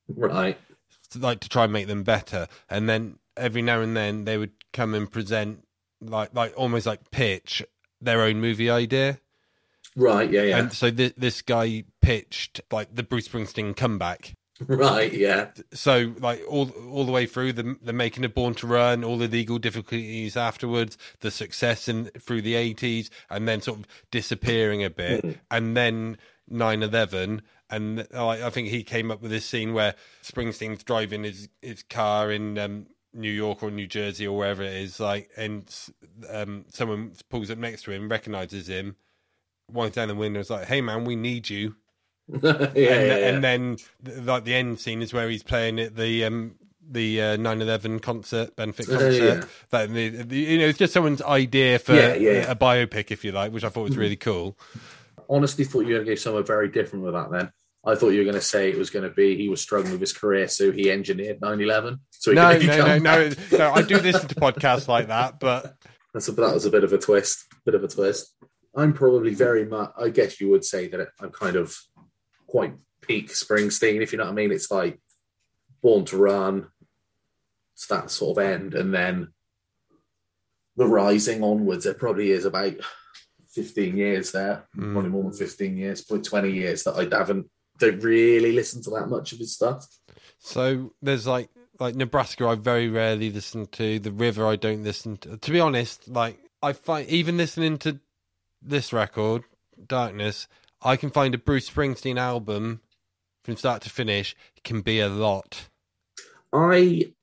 [0.08, 0.58] Right.
[1.18, 4.52] like to try and make them better, and then every now and then they would
[4.74, 5.66] come and present
[6.02, 7.64] like like almost like pitch
[8.00, 9.20] their own movie idea.
[9.96, 10.30] Right.
[10.30, 10.44] Yeah.
[10.44, 10.58] Yeah.
[10.58, 14.34] And so th- this guy pitched like the Bruce Springsteen comeback.
[14.68, 15.12] right.
[15.12, 15.50] Yeah.
[15.74, 19.18] so like all all the way through the the making of Born to Run, all
[19.18, 24.84] the legal difficulties afterwards, the success in through the eighties, and then sort of disappearing
[24.84, 26.18] a bit, and then
[26.52, 31.48] 9-11 and I, I think he came up with this scene where Springsteen's driving his
[31.62, 35.74] his car in um, New York or New Jersey or wherever it is, like, and
[36.30, 38.96] um, someone pulls up next to him, recognizes him,
[39.74, 41.76] winds down the window, is like, "Hey man, we need you."
[42.28, 42.50] yeah.
[42.60, 43.78] and, yeah, and then
[44.26, 46.56] like the end scene is where he's playing at the um
[46.90, 49.14] the uh, 9/11 concert benefit concert.
[49.14, 49.44] yeah.
[49.70, 53.24] That the, the, you know, it's just someone's idea for Yeah, yeah, a biopic, if
[53.24, 54.58] you like, which I thought was really cool.
[55.30, 57.32] Honestly, thought you were going to go somewhere very different with that.
[57.32, 57.52] Then
[57.86, 59.94] I thought you were going to say it was going to be he was struggling
[59.94, 62.00] with his career, so he engineered 9/11.
[62.12, 63.72] So he No, could no, no, no, no.
[63.72, 65.78] I do listen to podcasts like that, but
[66.14, 67.46] That's a, that was a bit of a twist.
[67.66, 68.36] Bit of a twist.
[68.76, 69.92] I'm probably very much.
[69.98, 71.76] I guess you would say that I'm kind of
[72.48, 74.52] quite peak Springsteen, if you know what I mean.
[74.52, 75.00] It's like
[75.82, 76.68] Born to Run.
[77.74, 79.34] It's that sort of end, and then
[80.78, 81.84] the rising onwards.
[81.86, 82.76] There probably is about
[83.50, 84.94] 15 years there, Mm.
[84.94, 88.92] probably more than 15 years, probably 20 years that I haven't don't really listen to
[88.92, 89.88] that much of his stuff.
[90.38, 92.46] so there's like like Nebraska.
[92.46, 94.46] I very rarely listen to the River.
[94.46, 95.38] I don't listen to.
[95.38, 98.00] To be honest, like I find even listening to
[98.62, 99.44] this record,
[99.88, 100.48] Darkness,
[100.82, 102.82] I can find a Bruce Springsteen album
[103.44, 105.70] from start to finish it can be a lot.
[106.54, 107.14] I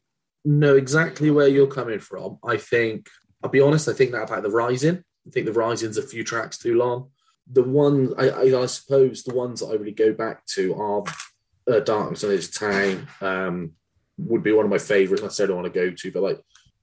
[0.45, 2.39] know exactly where you're coming from.
[2.45, 3.09] I think,
[3.43, 5.03] I'll be honest, I think that about the Rising.
[5.27, 7.11] I think the Rising's a few tracks too long.
[7.51, 11.05] The one, I, I, I suppose, the ones that I really go back to are
[11.71, 13.73] uh, Darkness on of Town um,
[14.19, 15.23] would be one of my favourites.
[15.23, 16.41] I said I want to go to, but like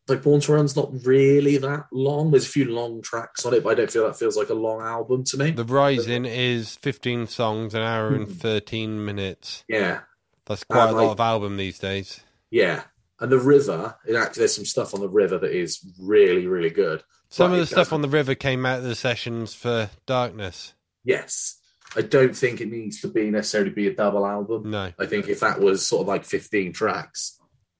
[0.07, 2.31] like Born to Run's not really that long.
[2.31, 4.53] There's a few long tracks on it, but I don't feel that feels like a
[4.53, 5.51] long album to me.
[5.51, 8.33] The Rising is 15 songs, an hour and Hmm.
[8.33, 9.63] 13 minutes.
[9.67, 10.01] Yeah,
[10.47, 12.19] That's quite Um, a lot I- of album these days.
[12.51, 12.83] yeah.
[13.19, 16.69] And the river, it actually there's some stuff on the river that is really, really
[16.69, 17.01] good.
[17.29, 20.73] Some of the stuff on the river came out of the sessions for Darkness.
[21.03, 21.55] Yes.
[21.95, 24.69] I don't think it needs to be necessarily be a double album.
[24.69, 27.34] No, I think if that was sort of like 15 tracks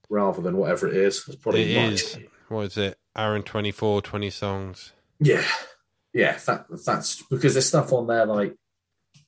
[0.10, 1.94] rather than whatever it is, it's probably it much.
[1.94, 2.18] is.
[2.50, 2.98] What is it?
[3.18, 4.92] Aaron and 24, 20 songs.
[5.20, 5.44] Yeah,
[6.14, 6.38] yeah.
[6.46, 8.56] That that's because there's stuff on there like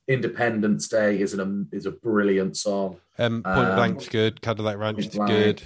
[0.07, 2.97] Independence Day is an is a brilliant song.
[3.17, 4.41] Um, Point Um, Blank's good.
[4.41, 5.61] Cadillac Ranch is good.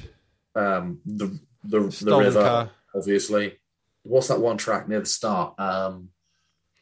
[0.55, 3.57] Um, the the, the river, obviously.
[4.03, 5.59] What's that one track near the start?
[5.59, 6.09] Um,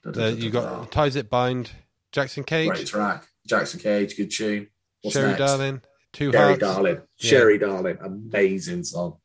[0.04, 1.70] The, you got Ties That Bind.
[2.12, 2.70] Jackson Cage.
[2.70, 3.28] great track.
[3.48, 4.68] Jackson Cage, good tune.
[5.02, 5.40] What's Sherry next?
[5.40, 5.82] Darling.
[6.14, 6.60] Two Sherry Hearts.
[6.60, 7.30] Darling, Yeah.
[7.30, 9.18] Sherry Darling, amazing song.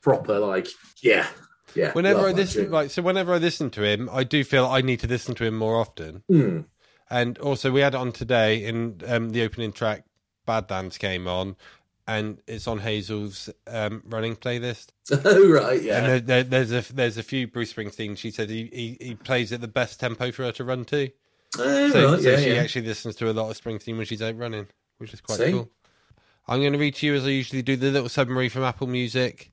[0.00, 0.66] Proper like,
[1.02, 1.26] yeah,
[1.74, 1.92] yeah.
[1.92, 5.00] Whenever I listen, like, so whenever I listen to him, I do feel I need
[5.00, 6.22] to listen to him more often.
[6.28, 6.60] Hmm.
[7.08, 10.04] And also, we had it on today in um, the opening track.
[10.44, 11.54] Badlands came on,
[12.08, 14.88] and it's on Hazel's um, running playlist.
[15.24, 15.98] oh right, yeah.
[15.98, 18.16] And there, there, there's a there's a few Bruce Springsteen.
[18.18, 21.10] She said he, he, he plays at the best tempo for her to run to.
[21.58, 22.60] Oh, So, right, so yeah, she yeah.
[22.62, 24.66] actually listens to a lot of Springsteen when she's out running,
[24.98, 25.52] which is quite See?
[25.52, 25.70] cool.
[26.48, 28.88] I'm going to read to you as I usually do the little summary from Apple
[28.88, 29.52] Music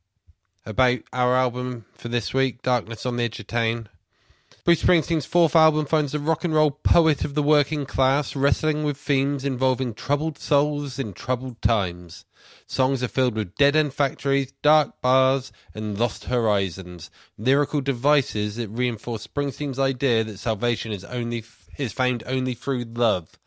[0.66, 3.90] about our album for this week, Darkness on the Edge of Town.
[4.66, 8.84] Bruce Springsteen's fourth album finds the rock and roll poet of the working class wrestling
[8.84, 12.26] with themes involving troubled souls in troubled times.
[12.66, 17.12] Songs are filled with dead end factories, dark bars, and lost horizons.
[17.38, 21.44] Lyrical devices that reinforce Springsteen's idea that salvation is only
[21.78, 23.39] is found only through love.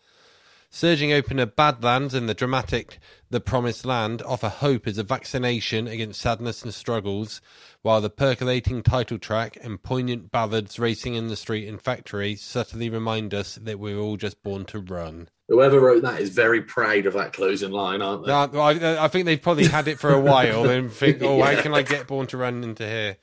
[0.75, 6.19] Surging opener Badlands and the dramatic The Promised Land offer hope as a vaccination against
[6.23, 7.43] sadness and struggles,
[7.83, 12.89] while the percolating title track and poignant ballads racing in the street and factory subtly
[12.89, 15.29] remind us that we're all just born to run.
[15.49, 18.33] Whoever wrote that is very proud of that closing line, aren't they?
[18.33, 21.55] I, I think they've probably had it for a while and think, oh, Yeah.
[21.55, 23.19] how can I get Born to Run into here?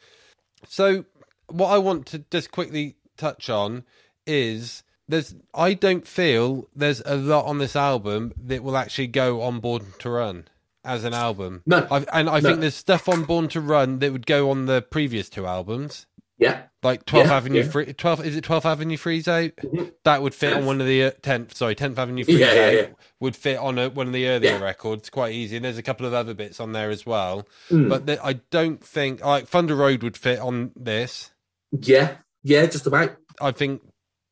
[0.68, 1.06] So,
[1.48, 3.86] what I want to just quickly touch on
[4.28, 9.42] is there's I don't feel there's a lot on this album that will actually go
[9.42, 10.46] on Born to Run
[10.86, 11.62] as an album.
[11.66, 11.86] No.
[11.92, 12.50] I, and I No.
[12.50, 16.06] think there's stuff on Born to Run that would go on the previous two albums.
[16.38, 17.70] Yeah, Like 12th Yeah, Avenue yeah.
[17.70, 19.52] Free, 12th is it 12th Avenue Freeze out?
[19.58, 19.92] Mhm.
[20.06, 22.66] That would fit on one of the uh, 10th, sorry, 10th Avenue Freeze Yeah, yeah,
[22.68, 22.88] out yeah.
[23.20, 25.58] would fit on a, one of the earlier records quite easy.
[25.58, 27.46] And there's a couple of other bits on there as well.
[27.70, 27.90] Mm.
[27.90, 31.32] But the, I don't think like Thunder Road would fit on this.
[31.78, 33.18] yeah, yeah, just about.
[33.42, 33.82] I think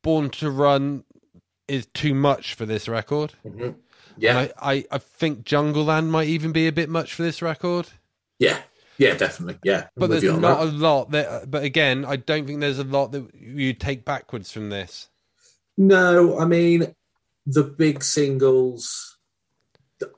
[0.02, 1.04] Born to Run
[1.66, 3.34] is too much for this record.
[3.44, 3.76] Mhm.
[4.16, 7.40] Yeah, And I, I, I think Jungleland might even be a bit much for this
[7.42, 7.88] record.
[8.38, 8.62] yeah,
[8.96, 9.58] yeah, definitely.
[9.62, 10.60] Yeah, But there's not that.
[10.60, 11.50] a lot that.
[11.50, 15.08] But again, I don't think there's a lot that you take backwards from this.
[15.76, 16.94] No, I mean
[17.46, 19.16] the big singles.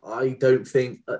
[0.07, 1.01] I don't think.
[1.09, 1.19] uh,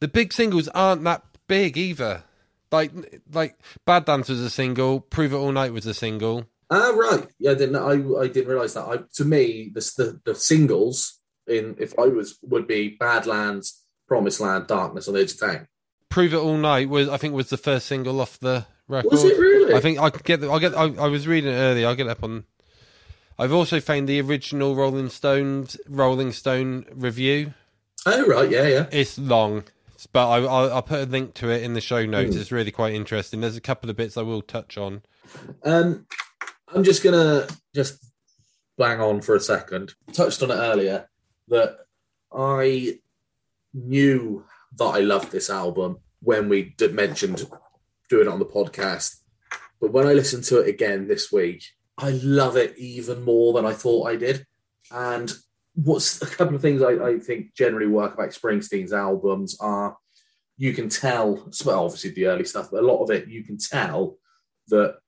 [0.00, 2.24] The big singles aren't that big either.
[2.70, 2.92] Like
[3.32, 6.44] like Badlands was a single, Prove It All Night was a single.
[6.70, 7.26] Ah, right.
[7.38, 7.76] Yeah, I didn't.
[7.76, 8.86] I, I didn't realize that.
[8.86, 14.40] I, to me, the, the the singles in if I was would be Badlands, Promised
[14.40, 15.68] Land, Darkness on the Edge of Town.
[16.10, 19.12] Prove It All Night was I think was the first single off the record.
[19.12, 19.74] Was it really?
[19.74, 20.40] I think I get.
[20.40, 20.74] The, I get.
[20.74, 21.86] I, I was reading it earlier.
[21.86, 22.44] I'll get up on.
[23.38, 27.54] I've also found the original Rolling Stones Rolling Stone review.
[28.04, 28.50] Oh, right.
[28.50, 28.86] Yeah, yeah.
[28.90, 29.64] It's long,
[30.12, 32.34] but I, I'll, I'll put a link to it in the show notes.
[32.34, 32.40] Hmm.
[32.40, 33.40] It's really quite interesting.
[33.40, 35.02] There's a couple of bits I will touch on.
[35.62, 36.06] Um,
[36.74, 38.04] I'm just gonna just
[38.76, 39.94] bang on for a second.
[40.12, 41.08] Touched on it earlier
[41.48, 41.78] that
[42.32, 42.98] I
[43.72, 44.44] knew
[44.76, 47.46] that I loved this album when we did mentioned
[48.10, 49.16] doing it on the podcast,
[49.80, 51.64] but when I listened to it again this week,
[51.96, 54.46] I love it even more than I thought I did.
[54.90, 55.32] And
[55.74, 59.96] what's a couple of things I, I think generally work about Springsteen's albums are
[60.56, 63.58] you can tell, well, obviously the early stuff, but a lot of it you can
[63.58, 64.16] tell
[64.68, 64.98] that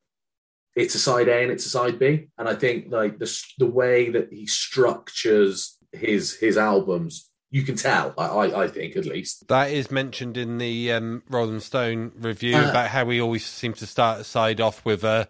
[0.77, 2.29] it's a side A and it's a side B.
[2.39, 7.77] And I think like the the way that he structures his his albums, you can
[7.77, 8.15] tell.
[8.19, 9.47] I I, I think at least.
[9.49, 12.71] That is mentioned in the um, Rolling Stone review Ah.
[12.71, 15.29] about how he always seems to start a side off with a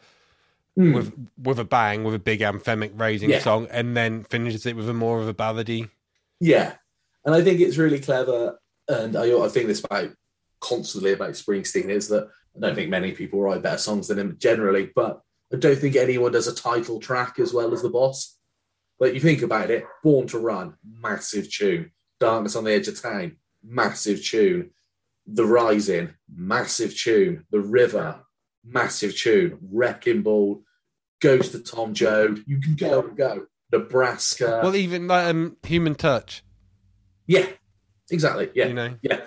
[0.76, 0.92] Hmm.
[0.92, 3.40] with with a bang, with a big anthemic raising Yeah.
[3.40, 5.90] song, and then finishes it with a more of a ballady.
[6.38, 6.74] Yeah,
[7.24, 8.58] and I think it's really clever.
[8.88, 10.10] And I, I think this about
[10.60, 14.36] constantly about Springsteen is that I don't think many people write better songs than him
[14.38, 15.20] generally, but
[15.52, 18.36] I don't think anyone does a title track as well as the boss.
[18.98, 23.00] But you think about it, Born to Run, massive tune, Darkness on the Edge of
[23.00, 24.70] Town, massive tune.
[25.26, 27.46] The Rising, massive tune.
[27.50, 28.20] The River,
[28.64, 29.58] massive tune.
[29.62, 30.62] Wrecking Ball,
[31.20, 32.42] Ghost of Tom Joad.
[32.46, 33.46] You can go and go.
[33.72, 34.60] Nebraska.
[34.62, 36.42] Well, even like um, Human Touch.
[37.26, 37.46] yeah,
[38.10, 38.50] exactly.
[38.54, 38.94] Yeah, You know.
[39.02, 39.20] yeah.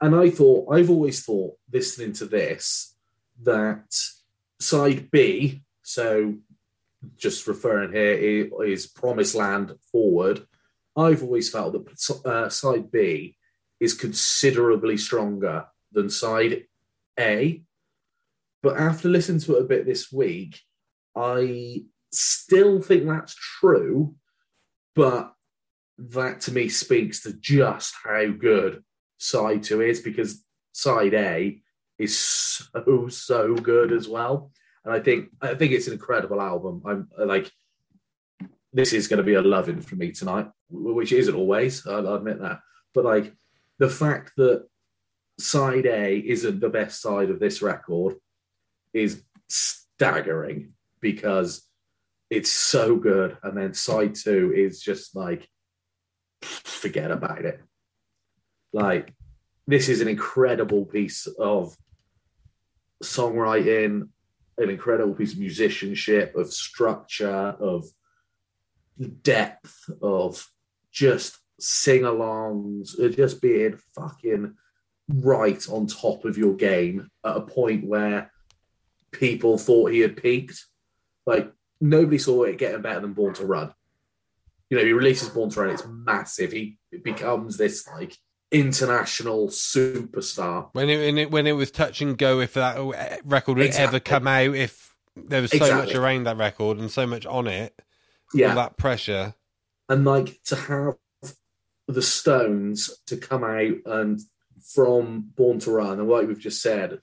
[0.00, 2.94] And I thought, I've always thought, listening to this,
[3.44, 3.94] that
[4.60, 6.34] side B, so
[7.16, 10.46] just referring here is Promised Land Forward.
[10.96, 13.36] I've always felt that uh, side B
[13.80, 16.64] is considerably stronger than side
[17.18, 17.62] A.
[18.62, 20.60] But after listening to it a bit this week,
[21.14, 24.16] I still think that's true,
[24.94, 25.32] but
[25.98, 28.82] that to me speaks to just how good
[29.18, 31.62] side two is because side A
[31.98, 34.50] is so so good as well.
[34.84, 36.82] And I think I think it's an incredible album.
[36.86, 37.50] I'm like
[38.72, 41.86] this is going to be a loving for me tonight, which isn't always.
[41.86, 42.60] I'll admit that,
[42.94, 43.34] but like
[43.78, 44.66] the fact that
[45.38, 48.16] side A isn't the best side of this record
[48.92, 51.62] is staggering because
[52.28, 55.48] it's so good, and then side two is just like
[56.42, 57.60] forget about it.
[58.72, 59.14] Like
[59.66, 61.76] this is an incredible piece of
[63.02, 64.08] songwriting,
[64.58, 67.86] an incredible piece of musicianship, of structure, of
[69.22, 70.48] depth, of
[70.90, 74.54] just sing-alongs, just being fucking
[75.08, 78.32] right on top of your game at a point where
[79.12, 80.64] people thought he had peaked.
[81.26, 83.72] Like nobody saw it getting better than Born to Run.
[84.70, 86.52] You know, he releases Born to Run, it's massive.
[86.52, 88.16] He becomes this like
[88.50, 90.68] international superstar.
[90.72, 94.00] When it, when it when it was touch and go, if that record would ever
[94.00, 97.80] come out, if there was so much around that record and so much on it,
[98.34, 98.50] Yeah.
[98.50, 99.34] all that pressure.
[99.88, 100.96] and like to have
[101.88, 104.20] the Stones to come out and
[104.62, 107.00] from Born to Run, and like we've just said,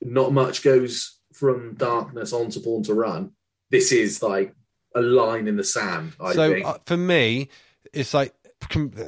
[0.00, 3.32] not much goes from darkness onto Born to Run.
[3.70, 4.54] This is like
[4.94, 6.12] a line in the sand.
[6.20, 6.66] I so think.
[6.66, 7.48] uh, for me,
[7.92, 8.34] it's like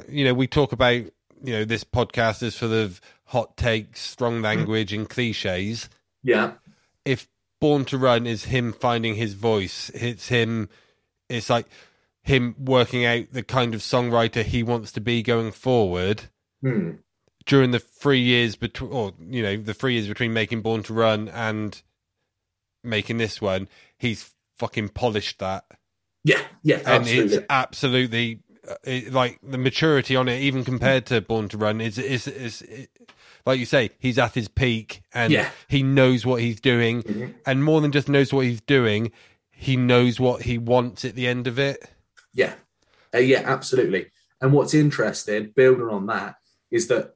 [0.09, 1.03] you know we talk about
[1.43, 5.89] you know this podcast is full of hot takes, strong language, and cliches.
[6.23, 6.53] yeah,
[7.05, 7.27] if
[7.59, 10.69] Born to Run is him finding his voice, it's him.
[11.29, 11.67] It's like
[12.23, 16.23] him working out the kind of songwriter he wants to be going forward.
[16.61, 16.91] Hmm.
[17.45, 20.93] During the three years between, or you know, the three years between making Born to
[20.93, 21.81] Run and
[22.83, 25.65] making this one, he's fucking polished that,
[26.23, 27.37] yeah, yeah, and absolutely.
[27.37, 28.39] it's absolutely
[28.83, 32.61] it, like the maturity on it, even compared to Born to Run, is is is.
[32.61, 32.87] is
[33.43, 35.49] like you say, he's at his peak and Yeah.
[35.67, 37.01] he knows what he's doing.
[37.01, 37.33] Mhm.
[37.47, 39.11] And more than just knows what he's doing,
[39.49, 41.83] he knows what he wants at the end of it.
[42.33, 42.53] Yeah,
[43.13, 44.11] Uh, yeah, absolutely.
[44.39, 46.35] And what's interesting, building on that,
[46.69, 47.15] is that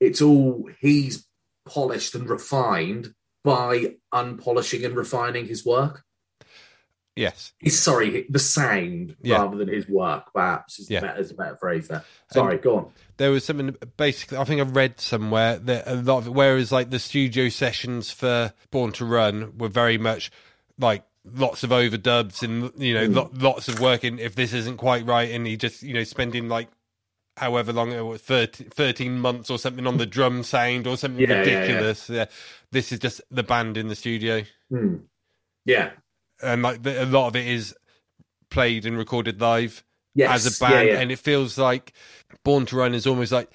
[0.00, 1.26] it's all he's
[1.64, 6.02] polished and refined by unpolishing and refining his work.
[7.16, 7.52] Yes.
[7.58, 9.38] His sorry, the sound Yeah.
[9.38, 11.00] rather than his work, perhaps is, Yeah.
[11.00, 12.04] better, is a better phrase there.
[12.30, 12.92] Sorry, go on.
[13.16, 16.70] There was something basically, I think I read somewhere that a lot of it, whereas
[16.70, 20.30] like the studio sessions for Born to Run were very much
[20.78, 24.04] like lots of overdubs and, you know, lo- lots of work.
[24.04, 26.68] And if this isn't quite right, and he just, you know, spending like
[27.38, 31.20] however long it was 13, 13 months or something on the drum sound or something
[31.22, 31.60] Yeah, yeah, yeah.
[31.60, 32.10] ridiculous.
[32.10, 32.24] Yeah,
[32.72, 34.42] This is just the band in the studio.
[34.70, 34.96] Hmm.
[35.64, 35.92] Yeah.
[36.42, 37.74] And like the, a lot of it is
[38.50, 39.82] played and recorded live.
[40.14, 40.46] Yes.
[40.46, 41.00] as a band, yeah, yeah.
[41.00, 41.92] and it feels like
[42.42, 43.50] Born to Run is almost like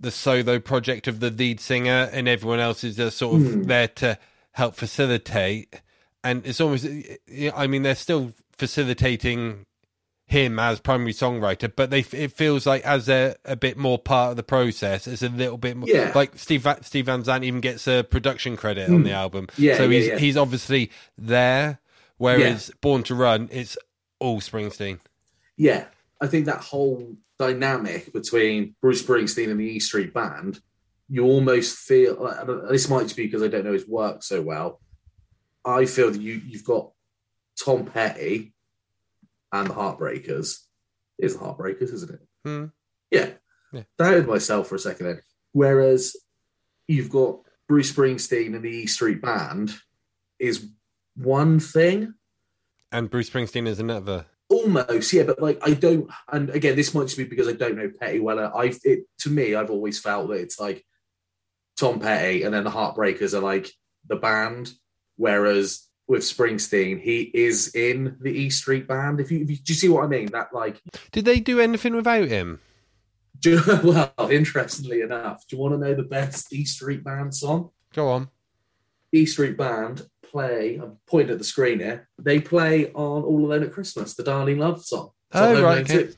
[0.00, 3.62] the solo project of the lead singer, and everyone else is just sort of Hmm.
[3.62, 4.18] there to
[4.50, 5.80] help facilitate.
[6.24, 6.88] And it's almost,
[7.54, 9.64] I mean, they're still facilitating
[10.26, 14.30] him as primary songwriter, but they it feels like as a a bit more part
[14.30, 16.10] of the process, it's a little bit more Yeah.
[16.14, 19.84] like Steve Steve Van Zandt even gets a production credit on the album, Yeah, so
[19.84, 20.18] yeah, he's yeah.
[20.18, 21.78] he's obviously there.
[22.22, 23.76] Whereas Born to Run, it's
[24.20, 25.00] all Springsteen.
[25.56, 25.86] yeah,
[26.20, 30.60] I think that whole dynamic between Bruce Springsteen and the E Street Band,
[31.08, 32.14] you almost feel
[32.70, 34.80] this might just be because I don't know his work so well.
[35.64, 36.92] I feel that you you've got
[37.60, 38.54] Tom Petty
[39.52, 40.60] and the Heartbreakers.
[41.18, 42.20] It is the Heartbreakers, isn't it?
[42.44, 42.64] Hmm.
[43.10, 43.30] Yeah.
[43.72, 43.82] Yeah.
[43.98, 45.22] Doubted myself for a second then.
[45.50, 46.14] Whereas
[46.86, 49.74] you've got Bruce Springsteen and the E Street Band
[50.38, 50.68] is
[51.14, 52.14] one thing,
[52.92, 54.26] And Bruce Springsteen is another.
[54.50, 56.10] Almost, yeah, but like I don't.
[56.30, 58.38] And again, this might just be because I don't know Petty well.
[58.38, 60.84] I, it to me, I've always felt that it's like
[61.78, 63.72] Tom Petty, and then the Heartbreakers are like
[64.06, 64.70] the band,
[65.16, 69.20] whereas with Springsteen, he is in the E Street Band.
[69.20, 70.26] If you, if you do you see what I mean?
[70.26, 70.82] That like,
[71.12, 72.60] Did they do anything without him?
[73.38, 77.34] Do you, well, interestingly enough, do you want to know the best E Street Band
[77.34, 77.70] song?
[77.94, 78.28] Go on.
[79.12, 80.76] E Street Band play.
[80.82, 82.08] I'm pointing at the screen here.
[82.18, 85.10] They play on All Alone at Christmas, the Darlene Love song.
[85.32, 86.08] Oh, right, okay.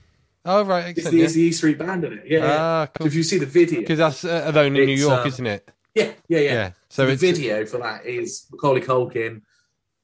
[0.46, 1.24] Oh right, It's the, Yeah.
[1.24, 2.24] it's the E Street Band in it.
[2.26, 2.38] Yeah.
[2.38, 2.56] yeah.
[2.58, 3.06] Ah, So cool.
[3.08, 5.70] if you see the video, Because that's uh, alone in New York, um, isn't it?
[5.94, 6.52] yeah, yeah, yeah.
[6.52, 6.70] Yeah.
[6.90, 9.42] So So the video for that is Macaulay Culkin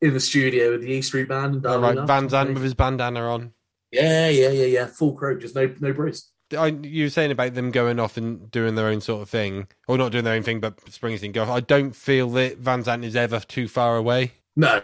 [0.00, 1.96] in the studio with the E Street Band and all Darlene right.
[1.96, 2.06] Love.
[2.06, 3.52] Van Zandt with his bandana on.
[3.92, 4.86] Yeah, yeah, yeah, yeah.
[4.86, 6.30] Full croak, just no, no Bruce.
[6.56, 9.68] I, you were saying about them going off and doing their own sort of thing,
[9.88, 11.42] or not doing their own thing, but Springsteen go.
[11.42, 11.50] off.
[11.50, 14.32] I don't feel that Van Zandt is ever too far away.
[14.56, 14.82] No,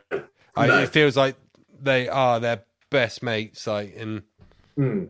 [0.55, 0.79] I, No.
[0.81, 1.37] It feels like
[1.83, 4.23] they are their best mates, like and
[4.77, 5.05] Hmm.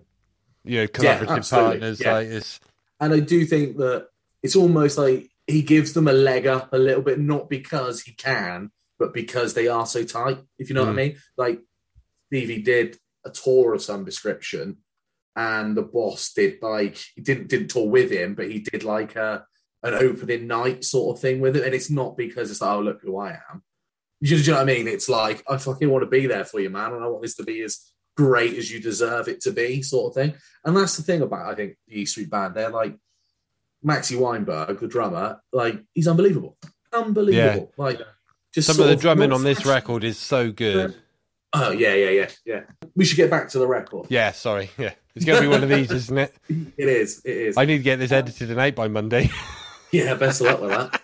[0.64, 2.00] you know collaborative absolutely, partners.
[2.00, 2.12] yeah.
[2.14, 2.60] Like it's
[3.00, 4.08] and I do think that
[4.42, 8.12] it's almost like he gives them a leg up a little bit, not because he
[8.12, 10.38] can, but because they are so tight.
[10.58, 10.96] If you know what I Mm.
[10.96, 11.16] mean.
[11.36, 11.60] Like
[12.28, 14.78] Stevie did a tour of some description,
[15.36, 19.14] and the boss did like he didn't didn't tour with him, but he did like
[19.16, 19.44] a
[19.82, 22.80] an opening night sort of thing with it, and it's not because it's like oh
[22.80, 23.62] look who I am.
[24.20, 24.88] You you know what I mean?
[24.88, 27.36] It's like I fucking want to be there for you, man, and I want this
[27.36, 30.34] to be as great as you deserve it to be, sort of thing.
[30.64, 32.54] And that's the thing about I think the E Street Band.
[32.54, 32.96] They're like
[33.84, 36.56] Maxi Weinberg, the drummer, like he's unbelievable,
[36.92, 37.72] unbelievable.
[37.76, 38.00] Like
[38.54, 40.96] just some of the drumming on this record is so good.
[41.52, 42.60] Oh yeah, yeah, yeah, yeah.
[42.94, 44.06] We should get back to the record.
[44.08, 44.70] Yeah, sorry.
[44.78, 46.34] Yeah, it's gonna be one of these, isn't it?
[46.78, 47.56] It is, it is.
[47.56, 49.30] I need to get this edited and out by Monday.
[49.92, 51.00] Yeah, best of luck with that.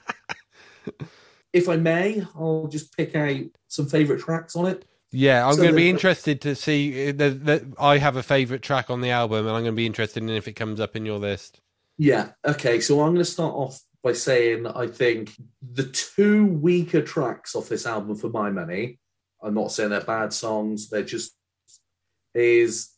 [1.52, 4.84] if I may, I'll just pick out some favourite tracks on it.
[5.12, 7.08] Yeah, I'm So going to be interested to see.
[7.08, 9.76] uh, The, the, I have a favourite track on the album, and I'm going to
[9.76, 11.60] be interested in if it comes up in your list.
[11.96, 12.30] Yeah.
[12.44, 12.80] Okay.
[12.80, 15.32] So I'm going to start off by saying I think
[15.62, 18.98] the two weaker tracks off this album, for my money,
[19.42, 20.88] I'm not saying they're bad songs.
[20.90, 21.34] They're just
[22.34, 22.88] is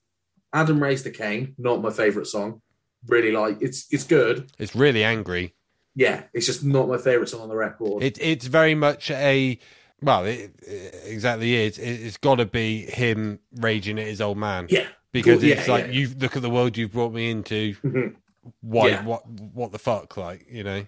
[0.55, 1.55] Adam raised the Cain.
[1.59, 2.63] Not my favorite song.
[3.07, 4.51] Really like it's it's good.
[4.59, 5.55] It's really angry.
[5.95, 8.03] Yeah, it's just not my favorite song on the record.
[8.03, 9.59] It, it's very much a
[10.01, 11.79] well, it, it exactly is.
[11.79, 15.69] It, it's got to be him raging at his old man yeah, because Cool, it's
[15.69, 15.93] like yeah.
[15.93, 17.75] you look at the world you've brought me into.
[17.85, 18.15] Mhm.
[18.61, 18.89] Why?
[18.89, 19.05] Yeah.
[19.05, 19.27] What?
[19.29, 20.17] What the fuck?
[20.17, 20.87] Like you know.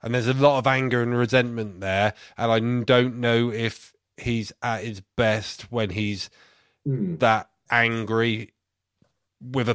[0.00, 4.52] And there's a lot of anger and resentment there, and I don't know if he's
[4.62, 6.30] at his best when he's
[6.86, 7.18] Mm.
[7.18, 8.52] that angry
[9.40, 9.74] with a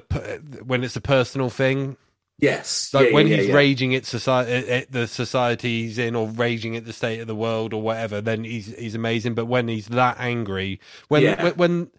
[0.66, 1.98] when it's a personal thing
[2.40, 2.90] Yes.
[2.94, 3.54] like yeah, when yeah, he's yeah.
[3.54, 7.36] raging at society at the society he's in or raging at the state of the
[7.36, 11.92] world or whatever then he's he's amazing but when he's that angry when when, when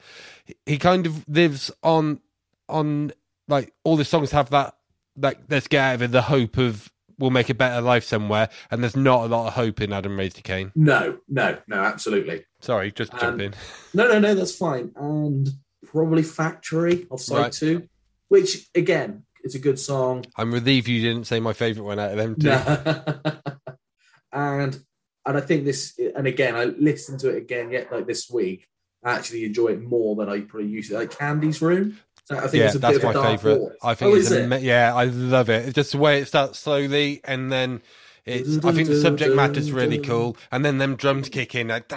[0.67, 2.21] he kind of lives on
[2.69, 3.13] on
[3.49, 4.77] like all the songs have that
[5.17, 8.49] like let's get out of it the hope of we'll make a better life somewhere
[8.73, 10.73] and there's not a lot of hope in adam raised Cain.
[10.75, 12.45] No, no, no, absolutely.
[12.61, 13.55] sorry just Um, jump in
[13.95, 14.91] No, no, no, that's fine.
[14.97, 15.49] And
[15.95, 17.53] probably Factory off side Right.
[17.53, 17.89] two,
[18.29, 20.25] which again, it's a good song.
[20.37, 23.31] i'm relieved you didn't say my favorite one out of them two No.
[24.33, 24.79] and
[25.27, 28.69] and I think this, and again, I listened to it again yet like this week.
[29.03, 30.97] I actually enjoy it more than I probably used to.
[30.99, 31.99] Like Candy's Room.
[32.27, 33.59] So I think yeah, it's a that's my favorite.
[33.59, 33.77] horse.
[33.83, 34.63] I think oh, it's is it?
[34.63, 35.65] yeah, I love it.
[35.67, 37.81] It's just the way it starts slowly, and then
[38.27, 38.65] it's.
[38.65, 41.69] I think the subject matter's really cool, and then them drums kick in.
[41.69, 41.89] Like,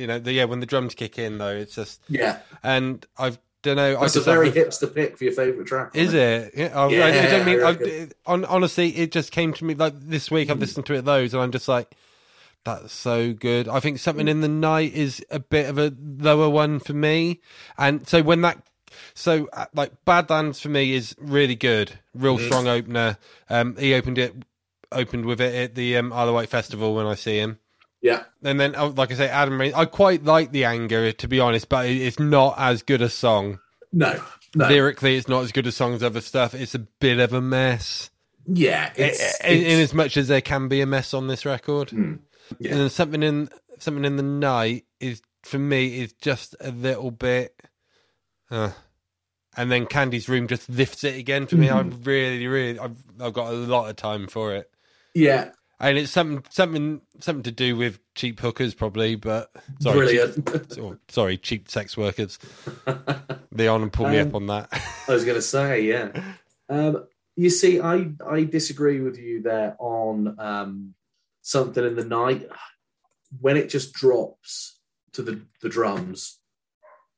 [0.00, 2.00] You know, the, yeah, when the drums kick in though, it's just.
[2.08, 3.98] Yeah, And I don't know.
[3.98, 5.90] I that's a very hipster pick for your favorite track.
[5.94, 6.52] Is it?
[6.56, 7.60] Yeah, I, I- I don't mean.
[7.60, 8.12] I I, reckon.
[8.26, 10.50] on, honestly, it just came to me like this week.
[10.50, 11.94] I've listened to it loads, and I'm just like,
[12.64, 13.68] that's so good.
[13.68, 17.40] I think something in the night is a bit of a lower one for me,
[17.78, 18.62] and so when that.
[19.14, 23.18] So, uh, like Badlands for me is really good, real strong opener.
[23.48, 24.34] Um, he opened it,
[24.90, 27.58] opened with it at the um, Isle of Wight Festival when I see him.
[28.02, 29.72] Yeah, And then, oh, like I say, Adam Rain.
[29.74, 33.60] I quite like the anger, to be honest, but it's not as good a song.
[33.92, 34.18] no,
[34.54, 36.54] no, Lyrically, it's not as good as songs other stuff.
[36.54, 38.08] It's a bit of a mess.
[38.46, 38.90] yeah.
[38.96, 42.14] It's, in, in as much as there can be a mess on this record, Hmm.
[42.58, 42.72] Yeah.
[42.72, 43.48] and then something in
[43.78, 47.54] something in the night is for me is just a little bit,
[48.50, 48.70] uh,
[49.56, 51.68] and then Candy's room just lifts it again for me.
[51.70, 52.02] I Mm-hmm.
[52.02, 54.68] really, really, I've I've got a lot of time for it,
[55.14, 55.50] yeah,
[55.80, 59.50] and it's something something something to do with cheap hookers probably, but
[59.80, 60.78] sorry, cheap, brilliant.
[60.80, 62.38] oh, sorry, cheap sex workers.
[63.50, 64.68] They on and pull me Um, up on that.
[65.08, 66.12] I was going to say, yeah.
[66.68, 70.94] Um, you see, I I disagree with you there on um,
[71.40, 72.46] something in the night
[73.40, 74.78] when it just drops
[75.12, 76.38] to the the drums,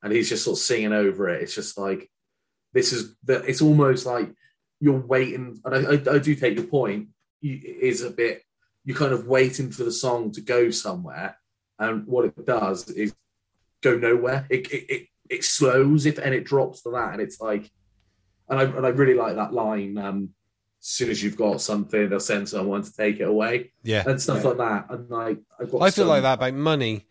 [0.01, 1.43] and he's just sort of singing over it.
[1.43, 2.09] It's just like
[2.71, 3.43] this is the.
[3.43, 4.33] It's almost like
[4.79, 7.09] you're waiting, and I, I, I do take your point.
[7.41, 8.41] You, is a bit
[8.85, 11.37] you're kind of waiting for the song to go somewhere,
[11.79, 13.13] and what it does is
[13.81, 14.45] go nowhere.
[14.49, 17.71] It it, it, it slows if and it drops to that, and it's like
[18.49, 19.97] and I and I really like that line.
[19.97, 20.29] Um,
[20.81, 24.03] as soon as you've got something, they'll send someone to take it away Yeah.
[24.05, 24.87] and stuff like that.
[24.89, 27.05] And like, I've got I feel some- like that about money.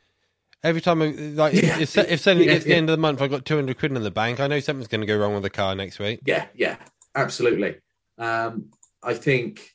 [0.62, 1.80] Every time, I, like, Yeah.
[1.80, 3.92] if, if suddenly Yeah, gets to the end of the month, I've got 200 quid
[3.92, 6.20] in the bank, I know something's going to go wrong with the car next week.
[6.26, 6.76] Yeah, yeah,
[7.14, 7.76] absolutely.
[8.18, 8.66] Um,
[9.02, 9.71] I think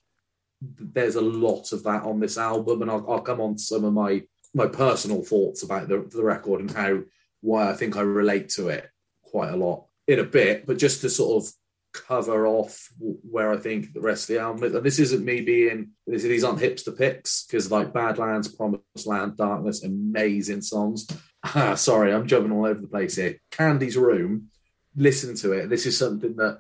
[0.61, 3.83] there's a lot of that on this album, and I'll, I'll come on to some
[3.83, 7.01] of my my personal thoughts about the, the record and how
[7.41, 8.89] why I think I relate to it
[9.23, 10.65] quite a lot in a bit.
[10.65, 11.51] But just to sort of
[11.93, 15.41] cover off where I think the rest of the album is, and this isn't me
[15.41, 21.07] being this, these aren't hipster picks because like Badlands, Promised Land, Darkness, amazing songs.
[21.43, 23.37] Ah, sorry, I'm jumping all over the place here.
[23.51, 24.47] Candy's Room.
[24.95, 25.69] Listen to it.
[25.69, 26.59] This is something that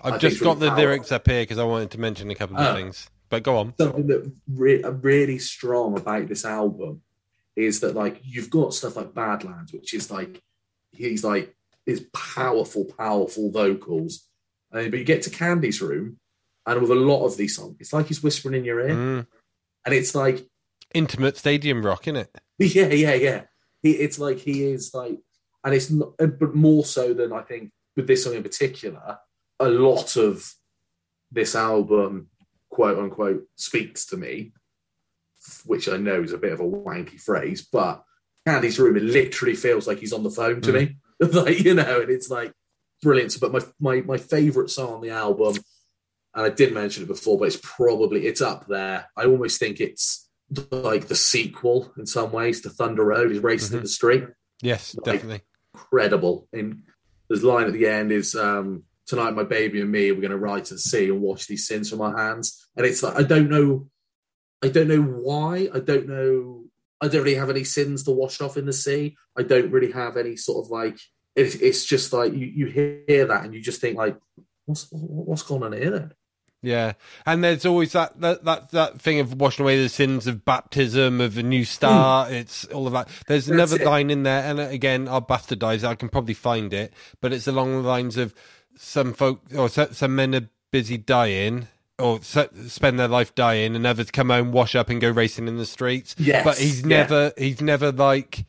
[0.00, 0.84] I've just got the powerful.
[0.84, 2.74] lyrics up here because I wanted to mention a couple of Oh.
[2.74, 3.08] things.
[3.32, 3.72] But go on.
[3.80, 7.00] something that re- really strong about this album
[7.56, 10.42] is that like you've got stuff like Badlands, which is like
[10.90, 11.56] he's like
[11.86, 14.28] his powerful, powerful vocals,
[14.70, 16.18] and but you get to Candy's Room,
[16.66, 19.26] and with a lot of these songs, it's like he's whispering in your ear, Mm.
[19.86, 20.46] and it's like
[20.92, 22.38] Intimate stadium rock, isn't it?
[22.58, 23.42] yeah, yeah, yeah.
[23.82, 25.18] He, it's like he is like,
[25.64, 29.18] and it's not, but more so than I think with this song in particular.
[29.58, 30.52] A lot of
[31.30, 32.28] this album,
[32.72, 34.52] quote unquote, speaks to me,
[35.66, 38.02] which I know is a bit of a wanky phrase, but
[38.46, 42.00] Candy's room it literally feels like he's on the phone to me, like you know,
[42.00, 42.52] and it's like
[43.02, 43.36] brilliant.
[43.40, 45.54] But my my my favorite song on the album,
[46.34, 49.06] and I did mention it before, but it's probably it's up there.
[49.16, 50.28] I almost think it's
[50.70, 53.30] like the sequel in some ways to Thunder Road.
[53.30, 54.24] He's racing in the street,
[54.62, 55.42] Yes, Like- definitely.
[55.74, 56.48] incredible.
[56.52, 56.82] And
[57.30, 60.38] his line at the end is, um, "Tonight, my baby and me, we're going to
[60.38, 63.22] ride to the sea and wash these sins from our hands." And it's like I
[63.22, 63.88] don't know,
[64.62, 65.68] I don't know why.
[65.74, 66.64] I don't know.
[67.00, 69.16] I don't really have any sins to wash off in the sea.
[69.36, 70.98] I don't really have any sort of like.
[71.34, 74.16] It, it's just like you you hear that and you just think like,
[74.66, 76.12] what's what's going on here then?
[76.64, 76.92] Yeah,
[77.26, 81.20] and there's always that, that that that thing of washing away the sins of baptism,
[81.20, 82.28] of a new start.
[82.28, 82.34] Hmm.
[82.34, 83.08] It's all of that.
[83.26, 83.46] There's.
[83.46, 83.86] That's another it.
[83.86, 85.84] line in there, and again, I'll bastardize it.
[85.84, 88.32] I can probably find it, but it's along the lines of
[88.76, 91.68] some folk or some men are busy dying.
[91.98, 95.56] Or spend their life dying, and others come home, wash up, and go racing in
[95.56, 96.16] the streets.
[96.18, 96.88] Yes, but he's yeah.
[96.88, 98.44] never, he's never like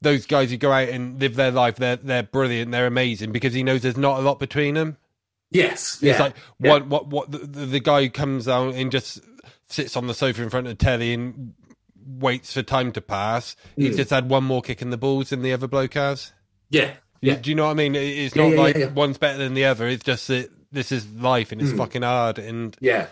[0.00, 1.76] those guys who go out and live their life.
[1.76, 4.96] They're they're brilliant, they're amazing because he knows there's not a lot between them.
[5.50, 6.70] Yes, It's yeah, like yeah.
[6.70, 9.20] what what what the, the, guy who comes out and just
[9.68, 11.52] sits on the sofa in front of the telly and
[12.06, 13.56] waits for time to pass.
[13.76, 13.98] He's Mm.
[13.98, 16.32] just had one more kick in the balls than the other bloke has.
[16.70, 17.34] yeah, yeah.
[17.36, 17.94] Do you know what I mean?
[17.94, 18.92] It's not yeah, like yeah, yeah.
[18.92, 19.86] one's better than the other.
[19.88, 21.78] It's just that this is life and it's Mm.
[21.78, 22.38] fucking hard.
[22.38, 23.06] And Yeah.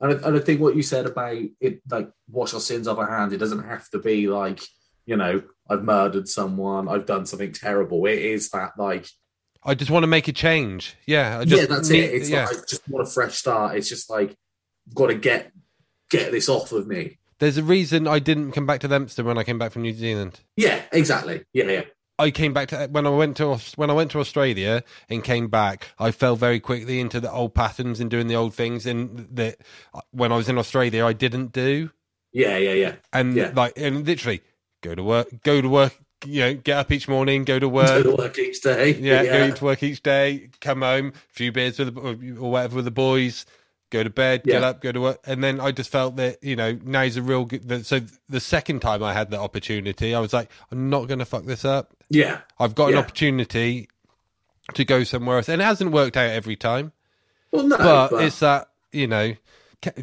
[0.00, 2.98] And I, and I think what you said about it, like, wash our sins off
[2.98, 4.60] our hands, it doesn't have to be like,
[5.06, 8.04] you know, I've murdered someone, I've done something terrible.
[8.06, 9.06] It is that, like,
[9.64, 10.94] I just want to make a change.
[11.06, 12.14] Yeah, I just yeah, that's need- it.
[12.14, 12.44] It's yeah.
[12.44, 13.76] like, I just want a fresh start.
[13.76, 14.30] It's just like,
[14.88, 15.50] I've got to get
[16.10, 17.18] get this off of me.
[17.38, 19.92] There's a reason I didn't come back to Leominster when I came back from New
[19.92, 20.40] Zealand.
[20.56, 21.44] Yeah, exactly.
[21.52, 21.82] Yeah, yeah.
[22.18, 25.48] I came back to when I went to when I went to Australia and came
[25.48, 25.88] back.
[25.98, 29.58] I fell very quickly into the old patterns and doing the old things, and that
[29.92, 31.90] uh, when I was in Australia I didn't do.
[32.32, 32.94] Yeah, yeah, yeah.
[33.12, 33.52] And Yeah.
[33.54, 34.42] like, and literally
[34.82, 35.94] go to work, go to work.
[36.26, 38.02] You know, get up each morning, go to Go work.
[38.04, 38.92] to work each day.
[38.94, 42.00] yeah, go to work each day, come home, a few beers with the,
[42.40, 43.44] or whatever with the boys,
[43.90, 46.56] go to bed, get up, go to work, and then I just felt that you
[46.56, 47.84] know now's a real good.
[47.84, 48.00] So
[48.30, 51.44] the second time I had that opportunity, I was like, I'm not going to fuck
[51.44, 51.92] this up.
[52.08, 52.40] Yeah.
[52.58, 53.88] I've got an opportunity
[54.74, 56.92] to go somewhere else, and it hasn't worked out every time.
[57.52, 59.34] Well, no, But, but, it's that you know,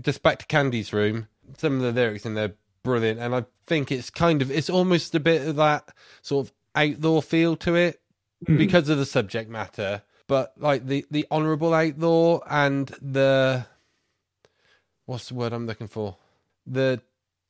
[0.02, 1.28] just back to Candy's room.
[1.58, 5.16] Some of the lyrics in there brilliant, and I think it's kind of it's almost
[5.16, 5.88] a bit of that
[6.22, 8.00] sort of outlaw feel to it
[8.46, 8.58] Hmm.
[8.58, 10.02] because of the subject matter.
[10.28, 13.66] But like the the honourable outlaw and the
[15.06, 16.18] what's the word I'm looking for?
[16.66, 17.02] The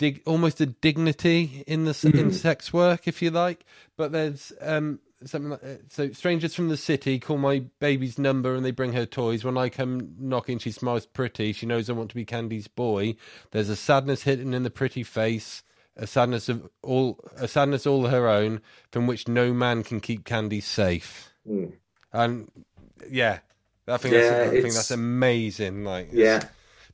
[0.04, 2.34] dig almost a dignity in the s in Mhm.
[2.34, 3.60] sex work, if you like.
[3.98, 8.56] But there's um something like uh, so strangers from the city call my baby's number
[8.56, 11.94] and they bring her toys when i come knocking she smiles pretty she knows i
[11.94, 13.16] want to be candy's boy
[13.52, 15.64] there's a sadness hidden in the pretty face
[15.96, 18.60] a sadness of all a sadness all her own
[18.92, 21.72] from which no man can keep candy safe Mm.
[22.12, 22.52] and
[23.10, 23.40] yeah
[23.88, 26.44] i think Yeah, that's i think that's amazing like yeah.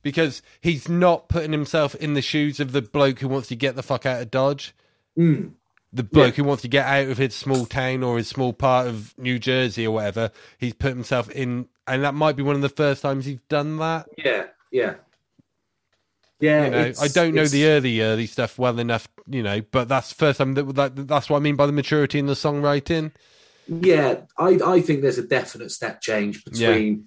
[0.02, 3.76] Because he's not putting himself in the shoes of the bloke who wants to get
[3.76, 4.74] the fuck out of dodge
[5.18, 5.52] Mm.
[5.92, 8.86] the bloke who wants to get out of his small town or his small part
[8.86, 12.62] of New Jersey or whatever, he's put himself in, and that might be one of
[12.62, 14.06] the first times he's done that.
[14.16, 14.94] Yeah, yeah.
[16.38, 19.60] Yeah, You know, I don't know it's- the early, early stuff well enough, you know,
[19.72, 22.32] but that's first time that, that that's what I mean by the maturity in the
[22.34, 23.12] songwriting.
[23.68, 27.06] yeah, I I think there's a definite step change between.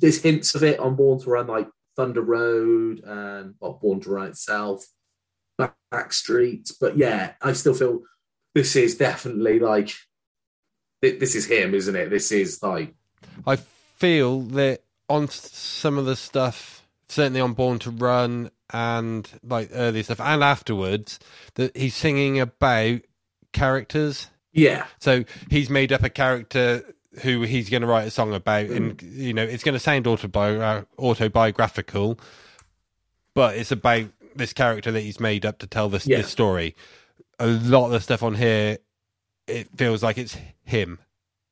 [0.00, 1.68] There's hints of it on Born to Run, like
[2.00, 4.86] Thunder Road and well, Born to Run itself,
[5.92, 6.72] Backstreet.
[6.80, 8.00] But yeah, I still feel
[8.54, 9.92] this is definitely like
[11.02, 12.08] this is him, isn't it?
[12.08, 12.94] This is like
[13.46, 19.68] I feel that on some of the stuff, certainly on Born to Run and like
[19.74, 21.18] early stuff and afterwards,
[21.56, 23.00] that he's singing about
[23.52, 24.28] characters.
[24.52, 24.86] Yeah.
[25.00, 28.76] So he's made up a character who he's going to write a song about, mm.
[28.76, 32.18] and you know it's going to sound autobi- autobiographical,
[33.34, 36.18] but it's about this character that he's made up to tell this, yeah.
[36.18, 36.74] this story.
[37.38, 38.78] A lot of the stuff on here,
[39.46, 40.98] it feels like it's him.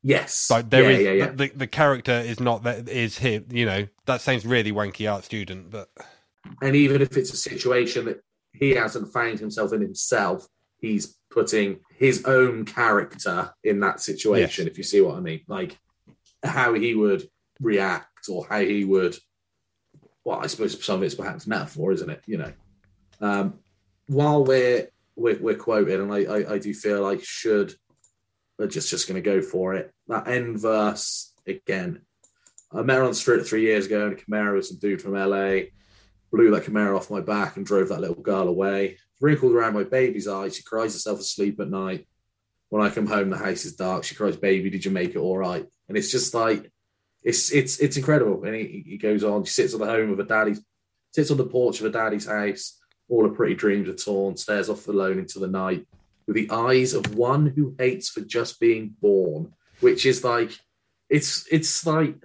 [0.02, 1.30] Yes, like there yeah, is yeah, yeah.
[1.30, 3.46] The, the character is not that is him.
[3.50, 5.90] You know that sounds really wanky art student, but
[6.62, 10.46] and even if it's a situation that he hasn't found himself in himself,
[10.78, 14.64] he's putting his own character in that situation.
[14.64, 14.72] Yes.
[14.72, 15.78] If you see what I mean, like
[16.42, 17.28] how he would
[17.60, 19.16] react or how he would.
[20.24, 22.22] Well, I suppose some of it's perhaps metaphor, isn't it?
[22.26, 22.52] You know,
[23.20, 23.58] um,
[24.06, 27.74] while we're we're, we're quoting, and I, I, I do feel like should
[28.58, 29.92] we're just just going to go for it.
[30.08, 32.02] That end verse again.
[32.72, 35.00] I met her on the street three years ago in a Camaro with some dude
[35.00, 35.70] from LA.
[36.30, 38.98] Blew that Camaro off my back and drove that little girl away.
[39.20, 40.56] Wrinkled around my baby's eyes.
[40.56, 42.06] She cries herself asleep at night.
[42.68, 44.04] When I come home, the house is dark.
[44.04, 46.70] She cries, "Baby, did you make it all right?" And it's just like,
[47.22, 48.44] it's it's it's incredible.
[48.44, 49.44] And he, he goes on.
[49.44, 50.60] She sits on the home of her daddy's,
[51.12, 52.78] sits on the porch of her daddy's house.
[53.08, 54.36] All her pretty dreams are torn.
[54.36, 55.86] Stares off alone into the night
[56.28, 60.50] with the eyes of one who hates for just being born, which is like,
[61.08, 62.16] it's it's like,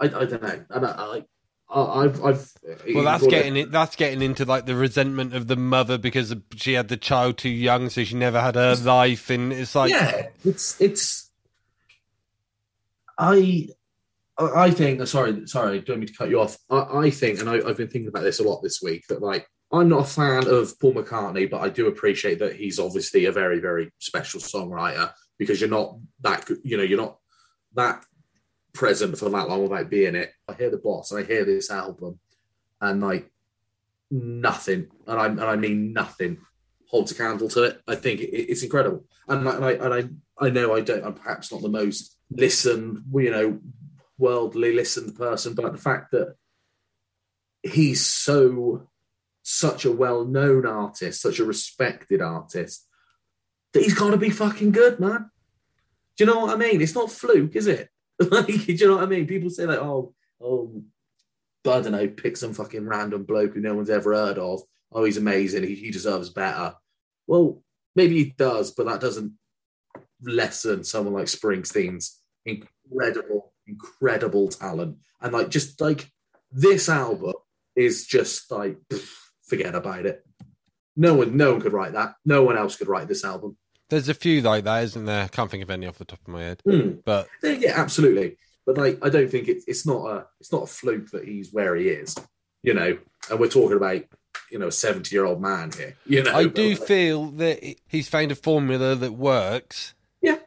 [0.00, 1.24] I, I don't know, I, I
[1.68, 2.52] I've, I've
[2.94, 3.72] well, that's getting it.
[3.72, 7.48] That's getting into like the resentment of the mother because she had the child too
[7.48, 11.30] young, so she never had her life, and it's like, yeah, it's it's.
[13.18, 13.68] I,
[14.38, 15.00] I think.
[15.00, 16.56] Oh, sorry, sorry, don't mean to cut you off.
[16.70, 19.04] I, I think, and I, I've been thinking about this a lot this week.
[19.08, 22.78] That like I'm not a fan of Paul McCartney, but I do appreciate that he's
[22.78, 27.18] obviously a very, very special songwriter because you're not that, you know, you're not
[27.74, 28.04] that
[28.76, 30.32] present for that long without being it.
[30.46, 32.20] I hear the boss and I hear this album
[32.80, 33.30] and like
[34.10, 36.38] nothing, and I, and I mean nothing,
[36.88, 37.80] holds a candle to it.
[37.88, 39.04] I think it, it's incredible.
[39.26, 43.02] And, and I, and I, I know I don't, I'm perhaps not the most listened,
[43.14, 43.58] you know,
[44.18, 46.36] worldly listened person, but the fact that
[47.62, 48.88] he's so
[49.42, 52.86] such a well-known artist, such a respected artist,
[53.72, 55.30] that he's got to be fucking good, man.
[56.16, 56.80] Do you know what I mean?
[56.80, 57.88] It's not fluke, is it?
[58.30, 59.26] like, you know what I mean?
[59.26, 60.82] People say like, oh, oh,
[61.64, 64.62] I don't know, pick some fucking random bloke who no one's ever heard of.
[64.92, 65.64] Oh, he's amazing.
[65.64, 66.74] He, he deserves better.
[67.26, 67.62] Well,
[67.94, 69.32] maybe he does, but that doesn't
[70.22, 74.98] lessen someone like Springsteen's incredible, incredible talent.
[75.20, 76.10] And like, just like
[76.52, 77.34] this album
[77.74, 78.78] is just like.
[78.88, 80.24] Pff, forget about it.
[80.96, 82.14] No one, no one could write that.
[82.24, 83.56] No one else could write this album.
[83.88, 85.24] There's a few like that, isn't there?
[85.24, 86.62] I can't think of any off the top of my head.
[86.66, 87.02] Mm.
[87.04, 88.36] But yeah, absolutely.
[88.64, 91.52] But like, I don't think it's it's not a it's not a fluke that he's
[91.52, 92.16] where he is.
[92.62, 92.98] You know,
[93.30, 94.02] and we're talking about
[94.50, 95.94] you know a seventy year old man here.
[96.04, 99.94] You know, I do like, feel that he's found a formula that works.
[100.20, 100.38] Yeah,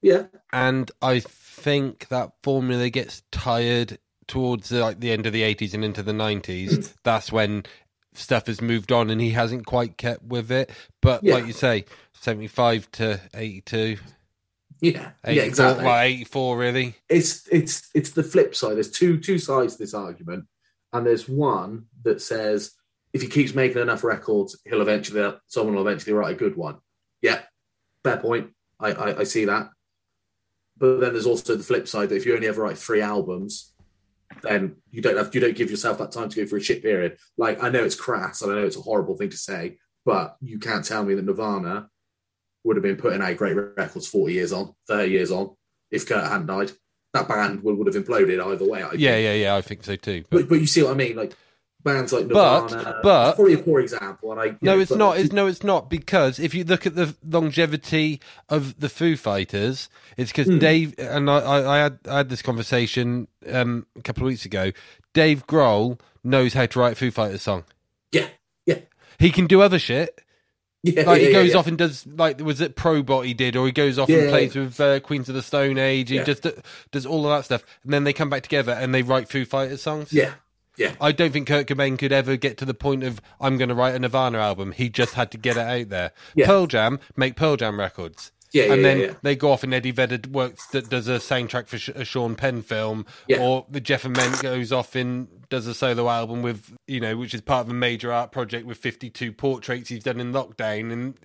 [0.00, 0.26] yeah.
[0.52, 3.98] And I think that formula gets tired
[4.28, 7.64] towards the, like the end of the 80s and into the 90s that's when
[8.14, 10.70] stuff has moved on and he hasn't quite kept with it.
[11.00, 11.34] But yeah.
[11.34, 11.84] like you say,
[12.14, 13.98] 75 to 82.
[14.80, 15.84] Yeah, yeah, exactly.
[15.84, 16.94] Well, 84 really.
[17.08, 18.76] It's it's it's the flip side.
[18.76, 20.46] There's two two sides to this argument,
[20.92, 22.72] and there's one that says
[23.12, 26.76] if he keeps making enough records, he'll eventually someone will eventually write a good one.
[27.22, 27.40] Yeah,
[28.04, 28.50] fair point.
[28.78, 29.70] I, I, I see that.
[30.76, 33.72] But then there's also the flip side that if you only ever write three albums,
[34.42, 36.82] then you don't have you don't give yourself that time to go through a shit
[36.82, 37.18] period.
[37.36, 40.36] Like I know it's crass and I know it's a horrible thing to say, but
[40.40, 41.88] you can't tell me that Nirvana
[42.64, 45.54] would have been putting out great records 40 years on, 30 years on,
[45.90, 46.72] if Kurt hadn't died.
[47.14, 48.82] That band would, would have imploded either way.
[48.82, 49.56] I yeah, yeah, yeah.
[49.56, 50.24] I think so too.
[50.30, 51.16] But, but, but you see what I mean?
[51.16, 51.34] Like
[51.82, 54.32] bands like Nirvana, but, but probably a poor example.
[54.32, 55.18] And I no, know, it's not.
[55.18, 59.88] It's, no, it's not because if you look at the longevity of the Foo Fighters,
[60.16, 60.58] it's because hmm.
[60.58, 64.44] Dave and I, I, I, had I had this conversation um, a couple of weeks
[64.44, 64.72] ago.
[65.14, 67.64] Dave Grohl knows how to write a Foo Fighters song.
[68.12, 68.28] Yeah,
[68.66, 68.80] yeah.
[69.18, 70.22] He can do other shit.
[70.84, 73.56] Yeah, like yeah, he goes yeah, off and does like was it Probot he did,
[73.56, 76.10] or he goes off and plays with uh, Queens of the Stone Age.
[76.10, 76.46] He just
[76.92, 79.44] does all of that stuff, and then they come back together and they write Foo
[79.44, 80.12] Fighters songs.
[80.12, 80.34] Yeah,
[80.78, 80.94] yeah.
[81.00, 83.74] I don't think Kurt Cobain could ever get to the point of I'm going to
[83.74, 84.72] write a Nirvana album.
[84.72, 86.12] He just had to get it out there.
[86.34, 86.46] Yeah.
[86.46, 88.32] Pearl Jam make Pearl Jam records.
[88.50, 89.12] Yeah, yeah, and then yeah, yeah.
[89.22, 92.62] they go off and Eddie Vedder works that does a soundtrack for a Sean Penn
[92.62, 93.42] film, Yeah.
[93.42, 97.34] or the Jeff Ament goes off and does a solo album with you know, which
[97.34, 100.90] is part of a major art project with fifty two portraits he's done in lockdown,
[100.90, 101.18] and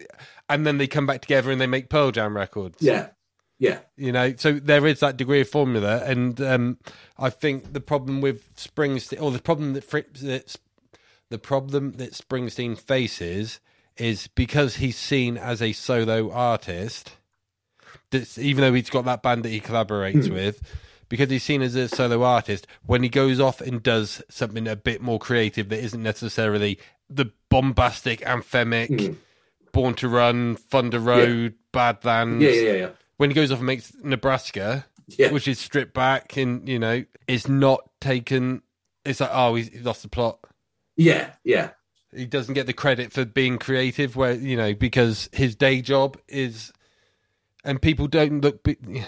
[0.49, 2.79] and then they come back together and they make Pearl Jam records.
[2.81, 3.11] yeah,
[3.63, 6.77] yeah, you know, so there is that degree of formula, and um,
[7.17, 10.57] I think the problem with Springsteen, or the problem that Fritz, that's
[11.29, 13.61] the problem that Springsteen faces
[13.95, 17.13] is because he's seen as a solo artist.
[18.11, 20.61] That's even though he's got that band that he collaborates with,
[21.07, 22.67] because he's seen as a solo artist.
[22.85, 27.31] When he goes off and does something a bit more creative that isn't necessarily the
[27.49, 29.15] bombastic, anthemic, Mm.
[29.71, 32.89] Born to Run, Thunder Road, Badlands yeah, yeah, yeah,
[33.23, 35.31] when he goes off and makes Nebraska, yeah.
[35.31, 38.61] which is stripped back and you know is not taken.
[39.05, 40.39] It's like oh he's he's lost the plot.
[40.97, 41.69] yeah, yeah.
[42.13, 46.17] He doesn't get the credit for being creative, where you know because his day job
[46.27, 46.73] is,
[47.63, 48.61] and people don't look.
[48.61, 48.75] be-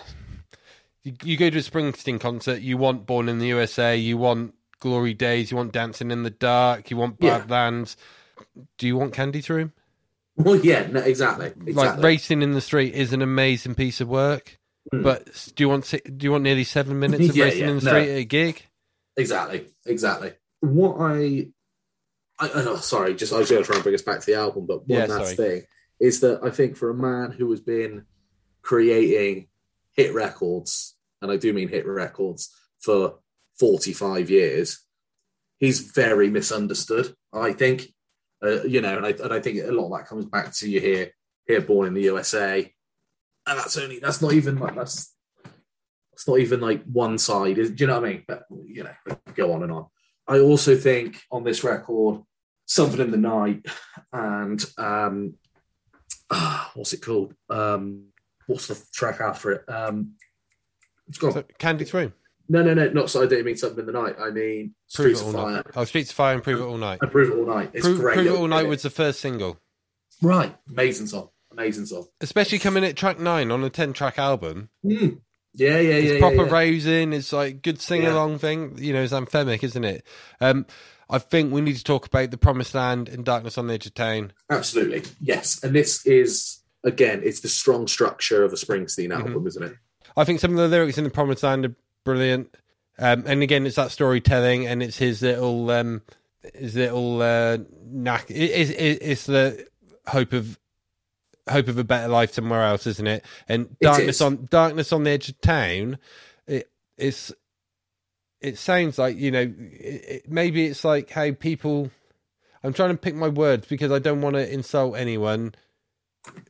[1.04, 4.56] You, you go to a Springsteen concert, you want Born in the USA, you want
[4.80, 7.38] Glory Days, you want Dancing in the Dark, you want Yeah.
[7.40, 7.96] Badlands.
[8.80, 9.72] Do you want Candy's Room?
[10.46, 11.74] Well, yeah, no, exactly, exactly.
[11.74, 14.58] Like racing in the street is an amazing piece of work,
[14.94, 15.02] Mm.
[15.02, 17.80] but do you want do you want nearly seven minutes of Yeah, racing yeah, in
[17.80, 17.92] the no.
[17.92, 18.66] street at a gig?
[19.18, 20.34] Exactly, exactly.
[20.60, 21.48] What I,
[22.38, 24.36] I, know, sorry, just I was going to try and bring us back to the
[24.36, 25.36] album, but one Yeah, last sorry.
[25.36, 25.62] thing
[26.00, 28.06] is that I think for a man who has been
[28.62, 29.48] creating
[29.94, 33.20] hit records, and I do mean hit records for
[33.58, 34.84] forty-five years,
[35.58, 37.16] he's very misunderstood.
[37.34, 37.88] I think,
[38.48, 40.70] uh, you know, and I, and I think a lot of that comes back to
[40.70, 41.12] you here,
[41.48, 42.60] here, born in the USA,
[43.48, 45.14] and that's only that's not even like that's
[46.14, 47.56] it's not even like one side.
[47.56, 48.24] Do you know what I mean?
[48.28, 49.88] But you know, go on and on.
[50.28, 52.22] I also think on this record,
[52.66, 53.66] something in the night,
[54.12, 55.36] and um,
[56.30, 57.34] ah, what's it called?
[57.50, 58.08] Um,
[58.48, 59.70] what's the track after it?
[59.70, 60.14] Um,
[61.08, 61.44] it's gone.
[61.60, 62.14] Candy's Room,
[62.50, 63.24] no, no, no, not so.
[63.24, 64.16] I don't mean something in the night.
[64.20, 65.52] I mean Streets of Fire.
[65.56, 65.66] Night.
[65.76, 67.00] Oh, Streets of Fire and Prove It All Night.
[67.02, 67.72] I prove it all night.
[67.74, 68.14] It's Prove, great.
[68.16, 69.60] Prove It All Night was the first single,
[70.22, 70.56] right.
[70.70, 71.30] Amazing song.
[71.52, 72.06] Amazing song.
[72.20, 74.70] especially coming at track nine on a ten-track album.
[74.86, 75.22] Mm.
[75.54, 76.20] Yeah, yeah, It's yeah.
[76.20, 76.52] proper yeah, yeah.
[76.52, 77.14] rousing.
[77.14, 78.78] It's like good sing-along thing.
[78.78, 80.06] You know, it's anthemic, isn't it?
[80.42, 80.66] Um,
[81.10, 83.86] I think we need to talk about the Promised Land and Darkness on the Edge
[83.86, 84.34] of Town.
[84.50, 85.04] Absolutely.
[85.22, 85.64] Yes.
[85.64, 89.48] And this is again, it's the strong structure of a Springsteen album, Mm-hmm.
[89.48, 89.74] isn't it?
[90.18, 91.76] I think some of the lyrics in the Promised Land are
[92.06, 92.56] brilliant.
[92.98, 96.02] Um, and again, it's that storytelling, and it's his little, um,
[96.54, 98.32] his little uh, knack.
[98.32, 99.68] It, it, it, it's the
[100.08, 100.58] hope of
[101.50, 103.26] hope of a better life somewhere else, isn't it?
[103.48, 105.98] And darkness on darkness on the edge of town.
[106.48, 107.34] It, it's
[108.42, 111.92] it sounds like you know it, maybe it's like how people.
[112.64, 115.54] I'm trying to pick my words because I don't want to insult anyone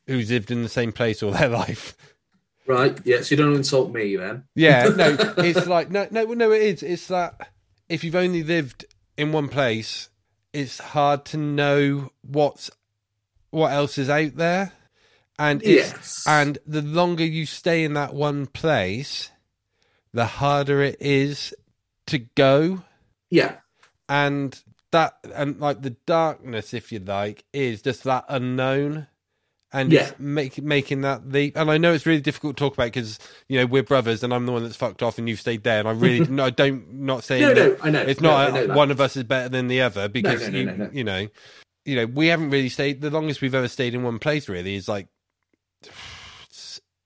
[0.08, 1.98] who's lived in the same place all their life.
[2.68, 3.00] Right.
[3.04, 3.30] Yes.
[3.30, 4.44] you don't insult me then.
[4.56, 6.52] Yeah, no, it's like no, no, no.
[6.52, 6.84] It is.
[6.84, 7.50] It's that
[7.90, 8.86] if you've only lived
[9.18, 10.10] in one place,
[10.54, 12.72] it's hard to know what's
[13.52, 14.72] what else is out there,
[15.38, 16.24] and it's Yes.
[16.28, 19.30] and the longer you stay in that one place,
[20.14, 21.54] the harder it is
[22.08, 22.84] to go,
[23.30, 23.58] Yeah.
[24.10, 24.60] and
[24.92, 29.08] that and like the darkness, if you like, is just that unknown.
[29.76, 30.12] And Yeah.
[30.18, 33.20] make, making that leap, and I know it's really difficult to talk about because
[33.50, 35.80] you know we're brothers, and I'm the one that's fucked off, and you've stayed there,
[35.80, 38.02] and I really, no, I don't, not saying No, no, I know.
[38.02, 40.48] it's No, not I know one of us is better than the other because no,
[40.50, 40.90] no, you, no, no.
[40.94, 41.28] you know,
[41.84, 43.02] you know, we haven't really stayed.
[43.02, 45.08] The longest we've ever stayed in one place really is like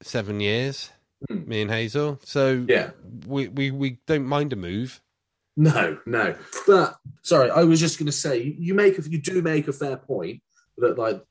[0.01, 0.91] seven years.
[1.27, 1.49] Hmm.
[1.49, 2.91] Me and Hazel, so Yeah.
[3.27, 5.01] we, we we don't mind a move.
[5.57, 6.35] No, no.
[6.65, 9.67] But sorry, I was just going to say you- you make a, you do make
[9.67, 10.41] a fair point
[10.77, 11.21] that like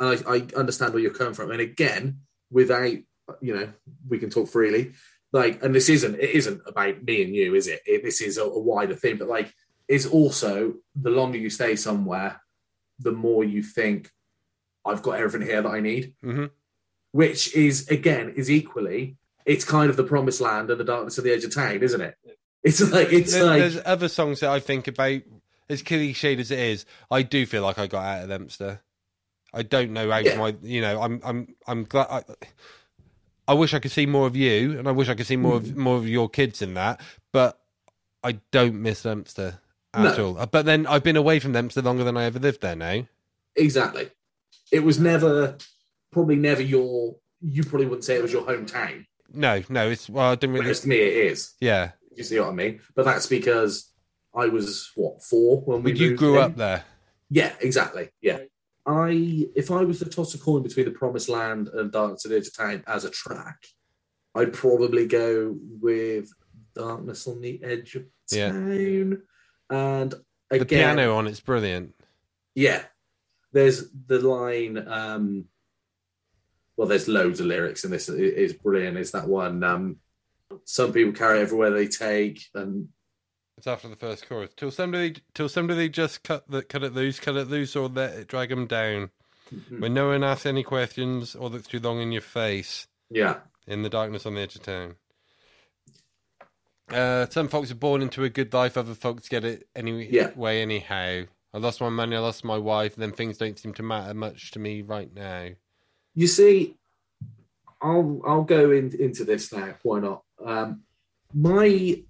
[0.00, 2.20] I, I understand where you're coming from, and again,
[2.50, 2.96] without
[3.40, 3.72] you know,
[4.08, 4.92] we can talk freely.
[5.32, 7.80] Like, and this isn't it isn't about me and you, is it?
[7.86, 9.52] it this is a, a wider thing, but like,
[9.86, 12.40] is also the longer you stay somewhere,
[12.98, 14.10] the more you think
[14.84, 16.46] I've got everything here that I need, hmm
[17.12, 21.24] which is again is equally it's kind of the promised land and the darkness of
[21.24, 22.14] the edge of town, isn't it?
[22.62, 25.22] It's like it's There, like there's other songs that I think about.
[25.68, 28.80] As cliched as it is, I do feel like I got out of Leominster.
[29.52, 30.38] I don't know how Yeah.
[30.38, 32.06] my, you know, I'm, I'm, I'm glad.
[32.10, 32.22] I,
[33.48, 35.56] I wish I could see more of you, and I wish I could see more
[35.56, 35.76] of mm.
[35.76, 37.00] more of your kids in that.
[37.32, 37.58] But
[38.22, 39.58] I don't miss Leominster
[39.92, 40.26] at No.
[40.36, 40.46] all.
[40.46, 43.06] But then I've been away from Leominster longer than I ever lived there now.
[43.56, 44.10] Exactly.
[44.70, 45.56] It was never,
[46.12, 47.16] probably never your.
[47.40, 49.06] You probably wouldn't say it was your hometown.
[49.32, 50.66] No, no, it's well, I didn't really.
[50.66, 51.54] Whereas to me, it is.
[51.60, 52.80] Yeah, You see what I mean?
[52.94, 53.90] But that's because
[54.34, 55.92] I was what four when we.
[55.92, 56.42] but you grew in?
[56.42, 56.84] up there.
[57.30, 58.10] Yeah, exactly.
[58.20, 58.40] Yeah,
[58.86, 62.32] I if I was to toss a coin between the Promised Land and Darkness on
[62.32, 63.58] the Edge of Town as a track,
[64.34, 66.30] I'd probably go with
[66.74, 68.52] Darkness on the Edge of Yeah.
[68.52, 69.22] Town.
[69.70, 70.14] And
[70.50, 71.94] again The piano on it's brilliant.
[72.54, 72.82] yeah,
[73.52, 74.78] there's the line.
[74.88, 75.44] Um,
[76.76, 78.08] well, there's loads of lyrics in this.
[78.08, 78.96] It is brilliant.
[78.96, 79.62] It's that one.
[79.62, 79.96] Um,
[80.64, 82.88] some people carry everywhere they take, and
[83.60, 84.48] It's after the first chorus.
[84.56, 88.14] Till somebody, till somebody just cut the cut it loose, cut it loose, or let
[88.14, 89.10] it drag them down.
[89.78, 93.82] When no one asks any questions or looks too long in your face, yeah, in
[93.82, 94.94] the darkness on the edge of town.
[96.90, 100.30] Uh, some folks are born into a good life, other folks get it any Yeah.
[100.34, 101.24] way anyhow.
[101.52, 104.52] I lost my money, I lost my wife, then things don't seem to matter much
[104.52, 105.50] to me right now.
[106.14, 106.78] You see,
[107.82, 109.74] I'll I'll go in, into this now.
[109.82, 110.22] Why not?
[110.42, 110.84] Um,
[111.34, 112.02] my,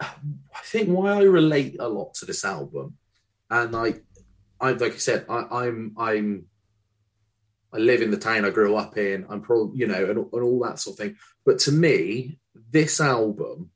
[0.00, 2.96] I think why I relate a lot to this album,
[3.50, 3.94] and I,
[4.60, 6.46] I like I said, I, I'm I'm,
[7.72, 9.26] I live in the town I grew up in.
[9.28, 11.16] I'm probably you know and, and all that sort of thing.
[11.44, 12.38] But to me,
[12.70, 13.70] this album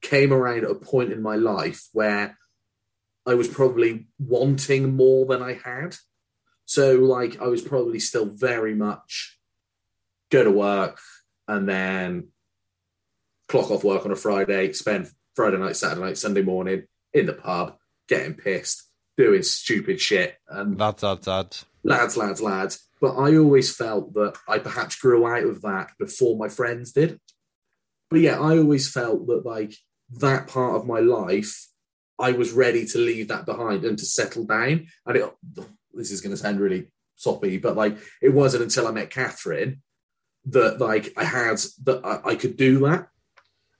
[0.00, 2.36] came around at a point in my life where
[3.26, 5.96] I was probably wanting more than I had.
[6.64, 9.38] So, like, I was probably still very much
[10.30, 10.98] go to work
[11.46, 12.28] and then
[13.48, 17.32] clock off work on a Friday, spend Friday night, Saturday night, Sunday morning in the
[17.32, 17.76] pub,
[18.08, 18.84] getting pissed,
[19.16, 21.66] doing stupid shit, and Lads, lads, lads.
[21.84, 22.88] lads, lads, lads.
[23.00, 27.18] But I always felt that I perhaps grew out of that before my friends did.
[28.10, 29.74] But yeah, I always felt that, like,
[30.18, 31.66] that part of my life,
[32.18, 34.86] I was ready to leave that behind and to settle down.
[35.06, 35.30] And it,
[35.94, 39.82] this is going to sound really soppy, but like, it wasn't until I met Catherine
[40.46, 43.08] that, like, I had that I, I could do that.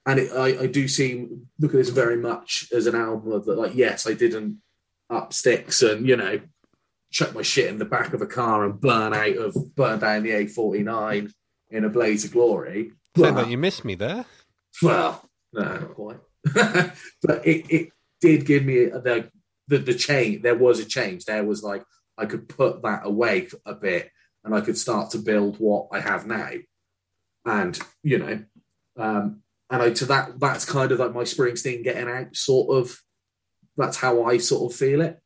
[0.05, 3.45] And it, I, I do seem look at this very much as an album of
[3.45, 4.61] that, like, yes, I didn't
[5.09, 6.39] up sticks and you know
[7.11, 10.23] chuck my shit in the back of a car and burn out of burn down
[10.23, 11.31] the A49
[11.69, 12.91] in a blaze of glory.
[13.13, 14.25] But- you missed me there.
[14.81, 15.23] well,
[15.53, 16.19] no, not quite.
[16.53, 17.89] but it, it
[18.19, 19.29] did give me the,
[19.67, 20.41] the the change.
[20.41, 21.25] There was a change.
[21.25, 21.83] There was like
[22.17, 24.09] I could put that away a bit,
[24.43, 26.49] and I could start to build what I have now.
[27.45, 28.43] And you know,
[28.97, 29.42] um,
[29.73, 32.97] and I to that that's kind of like my Springsteen getting out sort of.
[33.75, 35.19] That's how I sort of feel it.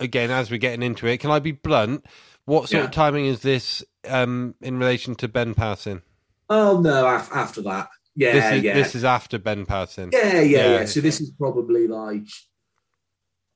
[0.00, 2.06] Again, as we're getting into it, can I be blunt?
[2.46, 2.84] What sort Yeah.
[2.86, 6.00] of timing is this um, in relation to Ben passing?
[6.48, 7.06] Oh no!
[7.06, 10.08] Af- after that, yeah, this is yeah, this is after Ben passing.
[10.12, 10.70] yeah, yeah, Yeah.
[10.80, 10.84] yeah.
[10.86, 12.26] So this is probably like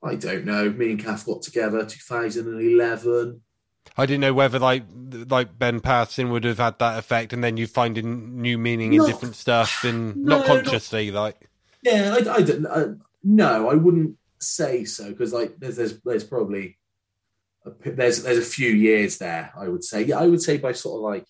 [0.05, 0.69] I don't know.
[0.71, 3.41] Me and Kath got together 2011.
[3.97, 4.83] I didn't know whether like
[5.29, 8.99] like Ben passing would have had that effect, and then you finding new meaning in
[8.99, 11.49] Not- different stuff, and No, not not- consciously, like
[11.83, 12.67] Yeah, I, I don't.
[12.67, 12.87] Uh,
[13.25, 16.77] no, I wouldn't say so because like there's there's there's probably
[17.65, 19.53] a, there's there's a few years there.
[19.57, 20.03] I would say.
[20.03, 21.27] Yeah, I would say by sort of like.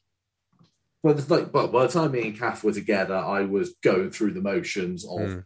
[1.02, 4.10] Well, the, like, but by the time me and Kath were together, I was going
[4.10, 5.44] through the motions of Mm.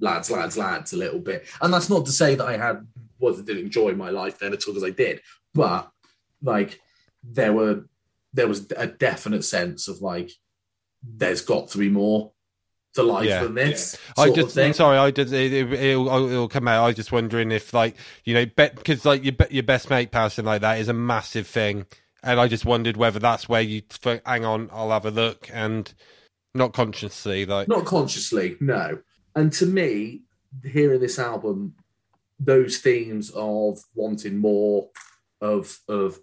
[0.00, 1.46] lads, lads, lads a little bit.
[1.60, 2.86] And that's not to say that I had
[3.18, 5.20] was didn't enjoy my life then at all because I did.
[5.52, 5.90] But
[6.42, 6.80] like
[7.22, 7.84] there were
[8.32, 10.30] there was a definite sense of like
[11.02, 12.32] there's got to be more
[12.94, 13.44] to life Yeah.
[13.44, 13.96] than this.
[14.16, 16.84] I sort of just sorry, I just it, it, it'll, it'll come out.
[16.84, 20.44] I was just wondering if like you know, because like your your best mate passing
[20.44, 21.86] like that is a massive thing,
[22.22, 25.48] and I just wondered whether that's where you think, hang on, I'll have a look,
[25.52, 25.92] and
[26.54, 29.00] not consciously like Not consciously, no.
[29.34, 30.22] And to me,
[30.64, 31.74] hearing this album,
[32.40, 34.88] those themes of wanting more,
[35.40, 36.18] of of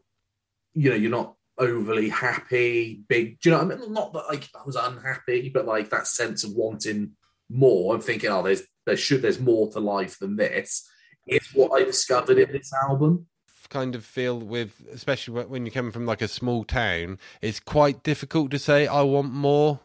[0.76, 3.39] you know, you're not overly happy, big.
[3.39, 3.93] Do you know what I mean?
[3.93, 7.11] Not that like I was unhappy, but like that sense of wanting
[7.49, 7.95] more.
[7.95, 10.88] I'm thinking, oh, there's there should there's more to life than this.
[11.26, 13.26] Is what I discovered in this album.
[13.69, 18.03] kind of feel with, especially when- you're coming from like a small town, it's quite
[18.03, 19.80] difficult to say I want more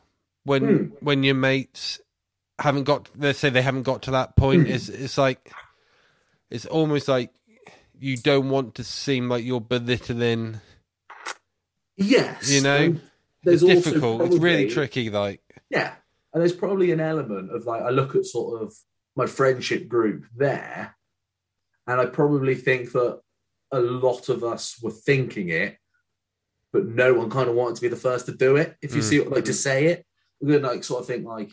[0.45, 0.84] when Hmm.
[1.01, 1.99] when your mates
[2.59, 3.09] haven't got.
[3.16, 4.66] Let's say they haven't got to that point.
[4.66, 4.72] Hmm.
[4.74, 5.51] It's it's like
[6.51, 7.30] it's almost like
[7.99, 10.61] you don't want to seem like you're belittling.
[12.01, 13.01] Yes, You know, and
[13.44, 14.22] there's it's difficult.
[14.22, 15.11] It's really tricky.
[15.11, 15.94] Like Yeah.
[16.32, 18.72] And there's probably an element of like, I look at sort of
[19.16, 20.96] my friendship group there,
[21.86, 23.20] and I probably think that
[23.72, 25.76] a lot of us were thinking it,
[26.72, 28.76] but no one kind of wanted to be the first to do it.
[28.80, 29.09] If you Mm.
[29.09, 30.07] see what like to say it,
[30.40, 31.51] we're gonna like sort of think like,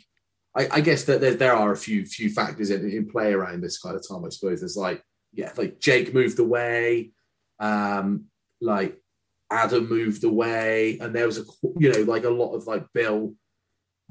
[0.56, 3.62] I, I guess that there, there are a few few factors in, in play around
[3.62, 4.24] this kind of time.
[4.24, 7.12] I suppose there's like, yeah, like Jake moved away,
[7.60, 8.26] um,
[8.62, 9.02] like
[9.50, 11.44] Adam moved away, and there was a
[11.78, 13.34] you know like a lot of like Bill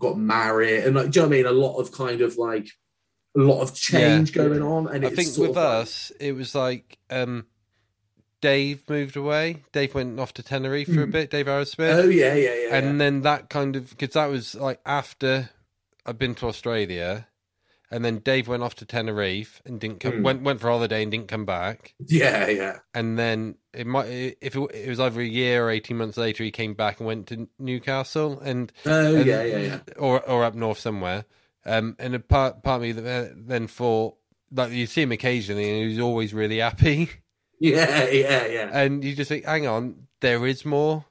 [0.00, 1.46] got married, and like do you know what I mean?
[1.46, 2.68] A lot of kind of like
[3.36, 6.54] a lot of change going on, and I think with of like- us, it was
[6.54, 7.46] like um,
[8.40, 9.64] Dave moved away.
[9.72, 11.30] Dave went off to Tenerife for a bit.
[11.30, 11.94] Dave Aerosmith.
[11.94, 12.76] Oh yeah, yeah, yeah.
[12.76, 12.96] and yeah.
[12.98, 15.50] then that kind of because that was like after
[16.06, 17.26] I'd been to Australia,
[17.90, 20.14] and then Dave went off to Tenerife and didn't come.
[20.18, 20.22] Hmm.
[20.22, 21.94] Went went for holiday and didn't come back.
[22.06, 24.06] yeah, yeah, And then it might
[24.40, 27.06] if it, it was either a year or eighteen months later, he came back and
[27.06, 29.78] went to Newcastle and oh and- yeah, yeah, yeah.
[29.98, 31.24] or or up north somewhere.
[31.64, 34.16] Um, and a part part of me that then thought
[34.52, 37.10] like you see him occasionally and he's always really happy,
[37.60, 41.04] Yeah, yeah, yeah, and you just think, hang on, there is more.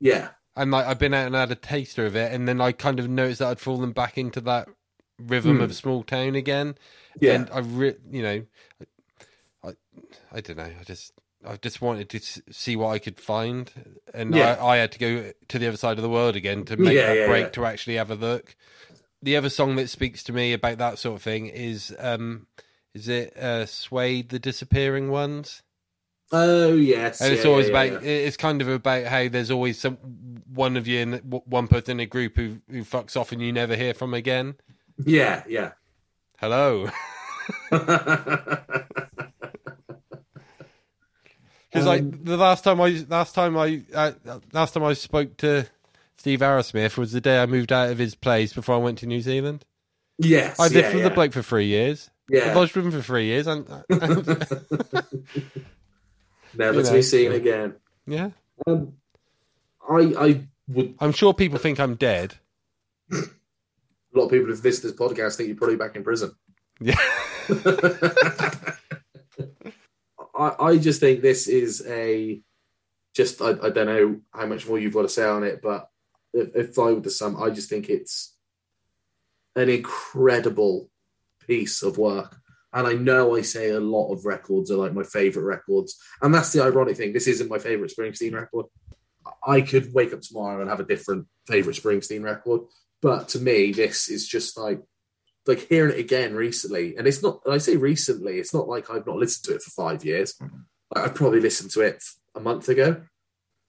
[0.00, 0.28] yeah.
[0.56, 3.00] and like I've been out and had a taster of it, and then I kind
[3.00, 4.68] of noticed that I'd fallen back into that
[5.26, 5.62] rhythm Hmm.
[5.62, 6.76] of small town again.
[7.20, 7.34] Yeah.
[7.34, 8.42] and I, re- you know,
[9.64, 9.70] I,
[10.32, 10.70] I don't know.
[10.80, 11.12] I just,
[11.46, 12.20] I just wanted to
[12.52, 13.70] see what I could find,
[14.14, 14.56] and Yeah.
[14.60, 16.94] I, I had to go to the other side of the world again to make
[16.94, 18.56] Yeah, that yeah, break to actually have a look.
[19.22, 22.46] The other song that speaks to me about that sort of thing is, um,
[22.94, 25.62] is it uh, "Suede" the Disappearing Ones?
[26.34, 29.96] Oh yes, and it's always about it's kind of about how there's always some
[30.52, 33.52] one of you in one person in a group who who fucks off and you
[33.52, 34.54] never hear from again
[35.04, 35.72] Yeah, yeah.
[36.38, 36.88] hello
[37.70, 37.86] because
[41.74, 44.12] Um, like the last time i last time i uh,
[44.52, 45.66] last time i spoke to
[46.16, 49.06] steve arrowsmith was the day i moved out of his place before i went to
[49.06, 49.64] new zealand
[50.18, 51.08] yes, i lived yeah, with yeah.
[51.08, 52.50] the bloke for three years Yeah.
[52.50, 53.66] i lodged with him for three years and
[56.54, 57.74] Never you to be seen again.
[58.06, 58.30] yeah
[58.66, 58.94] Um,
[59.88, 60.94] I I would.
[61.00, 62.34] i'm sure people think i'm dead
[64.14, 66.32] A lot of people who've listened to this podcast think you're probably back in prison.
[66.80, 66.96] yeah
[70.34, 72.42] I, I just think this is a
[73.14, 75.88] just I, I don't know how much more you've got to say on it, but
[76.32, 78.34] if, if I were to sum, I just think it's
[79.54, 80.90] an incredible
[81.46, 82.36] piece of work.
[82.72, 86.34] And I know I say a lot of records are like my favorite records, and
[86.34, 87.12] that's the ironic thing.
[87.12, 88.66] This isn't my favorite Springsteen record.
[89.46, 92.62] I could wake up tomorrow and have a different favorite Springsteen record,
[93.02, 94.80] but to me, this is just like
[95.46, 97.40] like hearing it again recently, and it's not.
[97.50, 100.34] I say recently, it's not like I've not listened to it for five years.
[100.34, 100.56] Mm-hmm.
[100.94, 102.02] Like, I probably listened to it
[102.34, 103.02] a month ago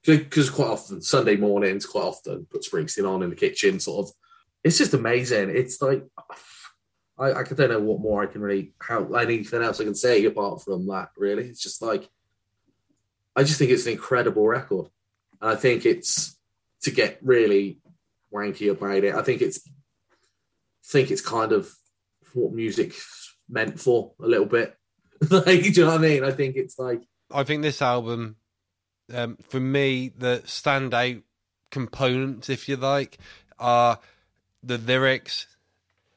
[0.05, 3.79] because quite often Sunday mornings, quite often put Springsteen on in the kitchen.
[3.79, 4.13] Sort of,
[4.63, 5.49] it's just amazing.
[5.49, 6.05] It's like
[7.17, 10.23] I, I don't know what more I can really how anything else I can say
[10.25, 11.09] apart from that.
[11.17, 12.07] Really, it's just like
[13.36, 14.89] I just think it's an incredible record,
[15.41, 16.38] and I think it's
[16.84, 17.79] to get really
[18.34, 19.15] wanky about it.
[19.15, 19.61] I think it's
[20.86, 21.69] think it's kind of
[22.34, 24.75] what music's meant for a little bit.
[25.29, 26.23] like, do you know what I mean?
[26.23, 28.36] I think it's like, I think this album,
[29.13, 31.23] um, for me, the standout
[31.71, 33.17] components, if you like,
[33.59, 33.99] are
[34.61, 35.47] the lyrics.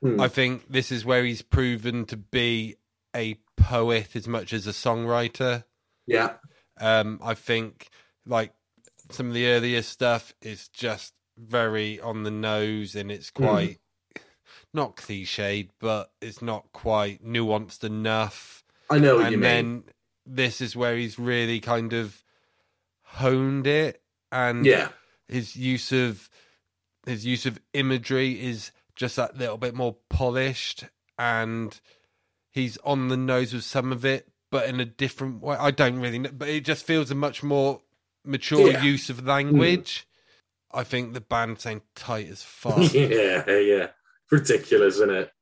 [0.01, 2.77] hmm, I think this is where he's proven to be
[3.15, 5.65] a poet as much as a songwriter.
[6.07, 6.35] yeah,
[6.81, 7.89] Um, I think
[8.27, 8.53] like
[9.11, 13.45] some of the earlier stuff is just very on the nose and it's hmm.
[13.45, 13.79] quite
[14.73, 18.65] not cliched, but it's not quite nuanced enough.
[18.91, 19.41] I know what you and mean.
[19.41, 19.85] then
[20.27, 22.23] this is where he's really kind of
[23.03, 24.89] honed it and yeah,
[25.29, 26.29] his use of
[27.07, 30.85] his use of imagery is just that little bit more polished
[31.19, 31.81] and
[32.51, 35.57] he's on the nose with some of it but in a different way.
[35.57, 37.81] I don't really know but it just feels a much more
[38.25, 38.83] mature Yeah.
[38.83, 39.29] use of hmm.
[39.29, 40.07] language
[40.77, 43.89] i think the band sound tight as fuck yeah, yeah.
[44.31, 45.33] Ridiculous, isn't it?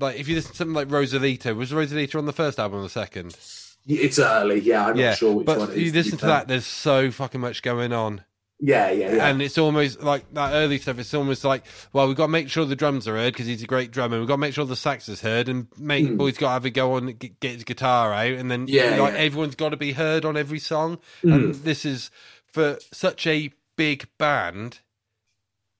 [0.00, 2.82] like if you listen to something like rosalita was rosalita on the first album or
[2.82, 3.36] the second
[3.86, 4.86] It's early, yeah.
[4.86, 5.82] I'm yeah not sure which but one it is.
[5.84, 8.24] you listen to that there's so fucking much going on
[8.60, 9.26] Yeah, yeah, yeah.
[9.28, 10.98] and it's almost like that early stuff.
[10.98, 11.62] It's almost like,
[11.92, 14.18] well, we've got to make sure the drums are heard because he's a great drummer.
[14.18, 16.16] We've got to make sure the sax is heard, and mate, Hmm.
[16.16, 18.96] boy's got to have a go on, get, get his guitar out, and then Yeah,
[19.00, 19.20] like yeah.
[19.20, 20.98] everyone's got to be heard on every song.
[21.22, 21.32] Hmm.
[21.32, 22.10] And this is
[22.52, 24.80] for such a big band.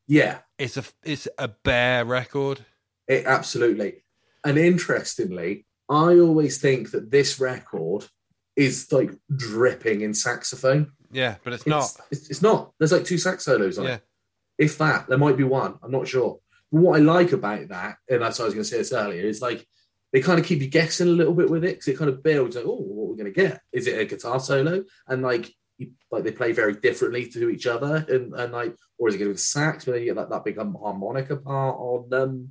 [0.07, 2.65] yeah, It's a it's a bare record.
[3.07, 4.05] it, absolutely.
[4.45, 8.07] And interestingly, I always think that this record
[8.57, 10.93] is like dripping in saxophone.
[11.13, 11.91] Yeah, but it's not.
[12.11, 12.73] It's, it's not.
[12.79, 13.95] There's like two sax solos on Yeah.
[13.97, 14.03] it.
[14.59, 15.75] If that, there might be one.
[15.83, 16.39] I'm not sure.
[16.73, 18.93] But what I like about that, and that's what I was going to say this
[18.93, 19.67] earlier, is like
[20.13, 22.23] they kind of keep you guessing a little bit with it because it kind of
[22.23, 23.61] builds like, oh, what we're we going to get?
[23.73, 24.85] Is it a guitar solo?
[25.07, 25.53] And like,
[26.11, 29.31] like they play very differently to each other, and, and like, or is it going
[29.31, 29.85] to be sax?
[29.85, 32.49] But then you get that, that big um, harmonica part on um,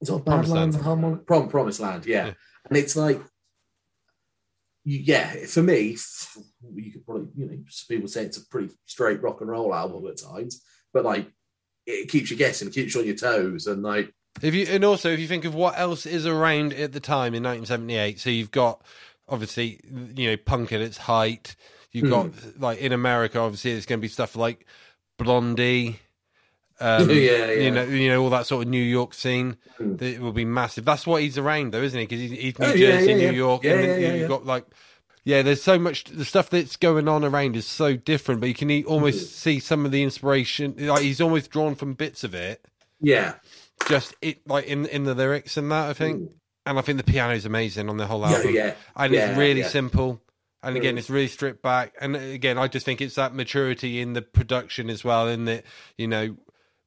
[0.00, 0.84] it's it Promised Badlands Land.
[0.84, 1.26] harmonic?
[1.26, 2.26] Prom, Promised Land, yeah.
[2.26, 2.32] Yeah.
[2.68, 3.20] And it's like,
[4.84, 5.96] yeah, for me,
[6.74, 10.06] you could probably, you know, people say it's a pretty straight rock and roll album
[10.06, 11.30] at times, but like,
[11.86, 14.84] it keeps you guessing, it keeps you on your toes, and like, If you and
[14.84, 18.30] also if you think of what else is around at the time in 1978, so
[18.30, 18.82] you've got
[19.28, 19.80] obviously
[20.14, 21.56] you know punk at its height.
[21.92, 24.66] You've got like in America, obviously it's going to be stuff like
[25.18, 25.98] Blondie.
[26.78, 27.14] Um, Yeah,
[27.46, 27.50] yeah.
[27.52, 29.56] You know, you know all that sort of New York scene.
[29.80, 30.00] Mm.
[30.02, 30.84] It will be massive.
[30.84, 32.04] That's what he's around, though, isn't he?
[32.06, 33.30] Because he's, he's New Oh, Jersey, yeah, New yeah.
[33.30, 34.66] York, Yeah, and then you've got like,
[35.24, 35.40] yeah.
[35.40, 38.84] There's so much the stuff that's going on around is so different, but you can
[38.84, 39.28] almost Mm.
[39.28, 40.74] see some of the inspiration.
[40.78, 42.62] Like he's almost drawn from bits of it,
[43.00, 43.34] Yeah.
[43.88, 45.88] just it like in in the lyrics and that.
[45.88, 46.32] I think, Mm.
[46.66, 48.74] And I think the piano's amazing on the whole album yeah.
[48.96, 49.68] and yeah, it's really yeah.
[49.68, 50.20] simple.
[50.62, 51.94] And again, it's really stripped back.
[52.00, 55.28] And again, I just think it's that maturity in the production as well.
[55.28, 55.62] In that,
[55.96, 56.36] you know,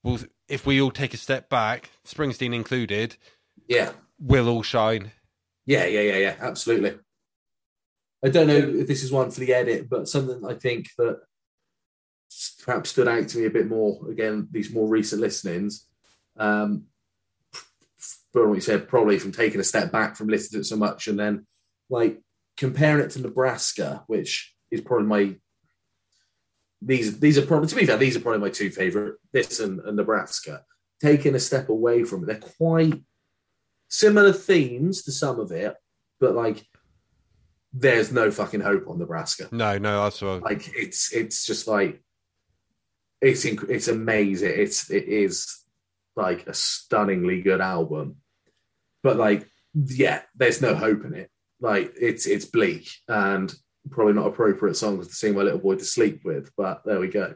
[0.03, 0.19] we'll,
[0.49, 3.15] if we all take a step back, Springsteen included,
[3.69, 3.93] Yeah.
[4.19, 5.13] we'll all shine.
[5.65, 6.97] Yeah, yeah, yeah, yeah, absolutely.
[8.25, 11.21] I don't know if this is one for the edit, but something I think that
[12.63, 14.09] perhaps stood out to me a bit more.
[14.09, 15.85] Again, these more recent listenings.
[16.35, 16.87] Um,
[18.31, 20.75] from what you said, probably from taking a step back from listening to it so
[20.75, 21.47] much, and then
[21.89, 22.21] like
[22.57, 25.35] comparing it to Nebraska, which is probably my
[26.81, 29.15] these these are probably to be fair, these are probably my two favorite.
[29.33, 30.63] This and, and Nebraska.
[31.01, 33.01] Taking a step away from it, they're quite
[33.87, 35.75] similar themes to some of it,
[36.19, 36.65] but like
[37.71, 39.47] there's no fucking hope on Nebraska.
[39.51, 40.43] No, no, that's what.
[40.43, 42.01] Like it's it's just like
[43.21, 44.51] it's inc- it's amazing.
[44.55, 45.63] It's it is
[46.15, 48.17] like a stunningly good album,
[49.03, 51.29] but like yeah, there's no hope in it.
[51.61, 53.53] Like it's it's bleak and
[53.89, 56.51] probably not appropriate songs to sing my little boy to sleep with.
[56.57, 57.35] But there we go.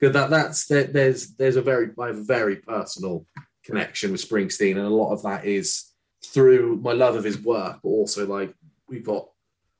[0.00, 3.26] Good that that's there, there's there's a very I have a very personal
[3.64, 5.90] connection with Springsteen, and a lot of that is
[6.24, 8.54] through my love of his work, but also like
[8.88, 9.28] we've got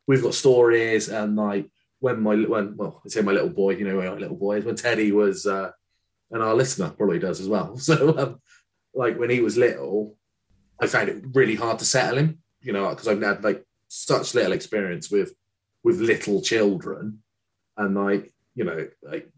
[0.06, 1.70] we've got stories and like
[2.00, 4.64] when my when well I say my little boy, you know my little boy is
[4.64, 5.70] when Teddy was uh
[6.34, 7.76] and our listener probably does as well.
[7.78, 8.40] So um,
[8.92, 10.18] like when he was little,
[10.80, 14.34] I found it really hard to settle him, you know, because I've had like such
[14.34, 15.32] little experience with
[15.84, 17.22] with little children,
[17.76, 19.30] and like you know like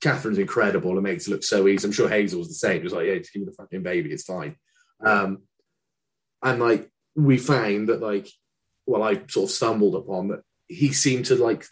[0.00, 1.86] Catherine's incredible and makes it look so easy.
[1.86, 2.82] I'm sure Hazel's the same.
[2.82, 4.56] Just like yeah, just give me the fucking baby, it's fine.
[5.04, 5.42] Um,
[6.42, 8.28] and like we found that like
[8.86, 11.66] well, I sort of stumbled upon that he seemed to like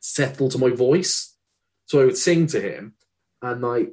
[0.00, 1.34] settle to my voice.
[1.86, 2.94] So I would sing to him,
[3.42, 3.92] and like,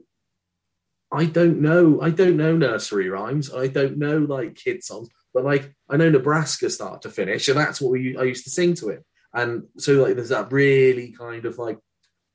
[1.12, 5.44] I don't know, I don't know nursery rhymes, I don't know like kid songs, but
[5.44, 8.76] like I know Nebraska start to finish, and that's what we I used to sing
[8.76, 9.04] to him.
[9.34, 11.80] And so like there's that really kind of like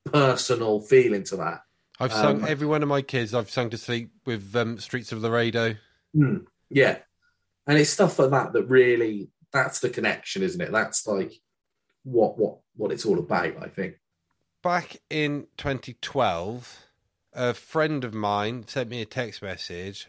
[0.04, 1.60] personal feeling to that.
[2.00, 3.34] I've sung Um, every one of my kids.
[3.34, 5.76] I've sung to sleep with um, Streets of Laredo.
[6.12, 6.38] Hmm,
[6.68, 6.98] yeah,
[7.66, 10.72] and it's stuff like that that really that's the connection, isn't it?
[10.72, 11.32] That's like
[12.02, 13.62] what what what it's all about.
[13.62, 13.94] I think.
[14.62, 16.83] Back in 2012,
[17.34, 20.08] a friend of mine sent me a text message.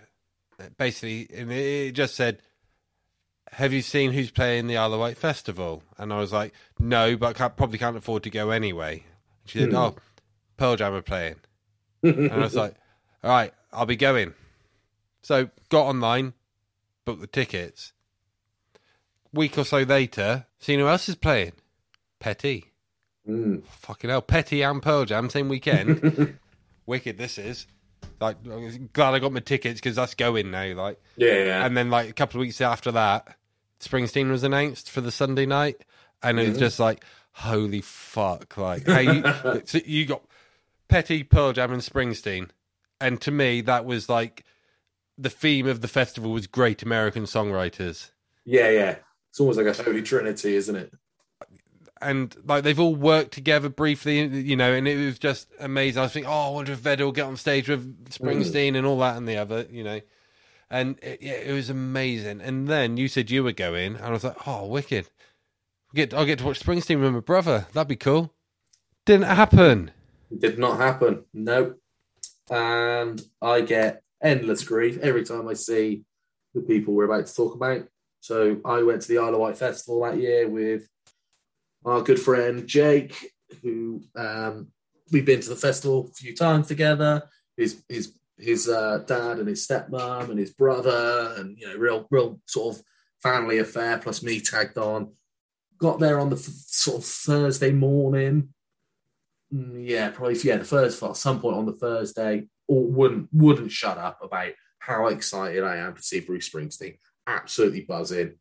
[0.78, 2.40] Basically, and it just said,
[3.54, 7.18] "Have you seen who's playing the Isle of Wight festival?" And I was like, "No,
[7.18, 9.04] but I can't, probably can't afford to go anyway."
[9.46, 9.76] She said, Hmm.
[9.76, 9.96] "Oh,
[10.56, 11.36] Pearl Jam are playing,"
[12.04, 12.76] and I was like,
[13.22, 14.34] "All right, I'll be going."
[15.22, 16.34] So got online,
[17.04, 17.92] booked the tickets.
[19.34, 21.52] Week or so later, seen who else is playing?
[22.20, 22.72] Petty.
[23.28, 23.66] Mm.
[23.66, 26.38] Fucking hell, Petty and Pearl Jam same weekend.
[26.86, 27.68] Wicked, this is.
[28.20, 30.74] Like, I'm glad I got my tickets because that's going now.
[30.74, 31.66] Like, Yeah, yeah.
[31.66, 33.36] and then like a couple of weeks after that,
[33.80, 35.84] Springsteen was announced for the Sunday night,
[36.24, 38.58] and it was just like, holy fuck!
[38.58, 39.24] Like, how you
[39.66, 40.24] so you got
[40.88, 42.50] Petty, Pearl Jam, and Springsteen,
[43.02, 44.46] and to me that was like
[45.18, 48.12] the theme of the festival was great American songwriters.
[48.46, 48.96] yeah, yeah.
[49.30, 50.94] It's almost like a holy trinity, isn't it?
[52.02, 56.00] And like they've all worked together briefly, you know, and it was just amazing.
[56.00, 58.78] I was thinking, oh, I wonder if Vedder will get on stage with Springsteen mm.
[58.78, 60.02] and all that and the other, you know.
[60.70, 62.42] And it, yeah, it was amazing.
[62.42, 65.10] And then you said you were going, and I was like, oh, wicked.
[65.94, 67.68] Get, I'll get to watch Springsteen with my brother.
[67.74, 68.34] That'd be cool.
[69.06, 69.92] Didn't happen.
[70.32, 71.24] It did not happen.
[71.34, 71.80] Nope.
[72.50, 76.04] And I get endless grief every time I see
[76.54, 77.88] the people we're about to talk about.
[78.20, 80.88] So I went to the Isle of Wight Festival that year with
[81.86, 83.32] our good friend Jake,
[83.62, 84.68] who um,
[85.12, 87.24] we've been to the festival a few times together.
[87.58, 92.08] His his his uh, dad and his stepmom and his brother, and you know, real
[92.12, 92.84] real sort of
[93.24, 93.98] family affair.
[94.00, 95.14] Plus me tagged on.
[95.78, 98.50] Got there on the f- sort of Thursday morning.
[99.54, 103.72] Mm, Yeah, probably yeah, the first at some point on the Thursday, or wouldn't wouldn't
[103.72, 106.98] shut up about how excited I am to see Bruce Springsteen.
[107.28, 108.36] Absolutely buzzing.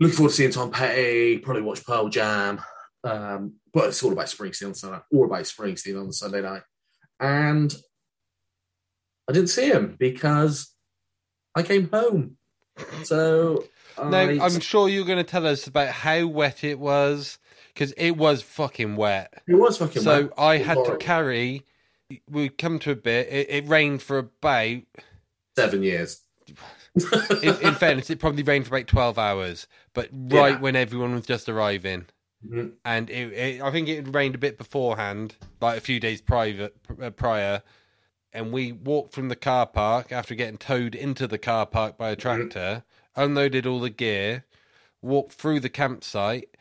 [0.00, 1.38] Looking forward to seeing Tom Petty.
[1.38, 2.60] Probably watch Pearl Jam.
[3.04, 6.62] Um, but it's all about Springsteen on Sunday, all about Springsteen on the Sunday night.
[7.20, 7.74] And
[9.28, 10.72] I didn't see him because
[11.54, 12.36] I came home.
[13.04, 13.64] So
[13.98, 17.38] Now, I- I'm sure you're going to tell us about how wet it was
[17.72, 19.42] because it was fucking wet.
[19.48, 20.32] it was fucking So wet.
[20.36, 21.62] I It was had to carry.
[22.30, 23.28] We come to a bit.
[23.28, 24.78] It, it rained for about.
[25.56, 26.20] seven years.
[27.42, 30.60] In, in fairness, it probably rained for about twelve hours, but right Yeah.
[30.60, 32.06] when everyone was just arriving,
[32.46, 32.72] Mhm.
[32.84, 36.76] and it, it, I think it rained a bit beforehand, like a few days private
[37.02, 37.62] uh, prior.
[38.32, 42.10] And we walked from the car park after getting towed into the car park by
[42.10, 44.44] a tractor, unloaded all the gear,
[45.00, 46.54] walked through the campsite.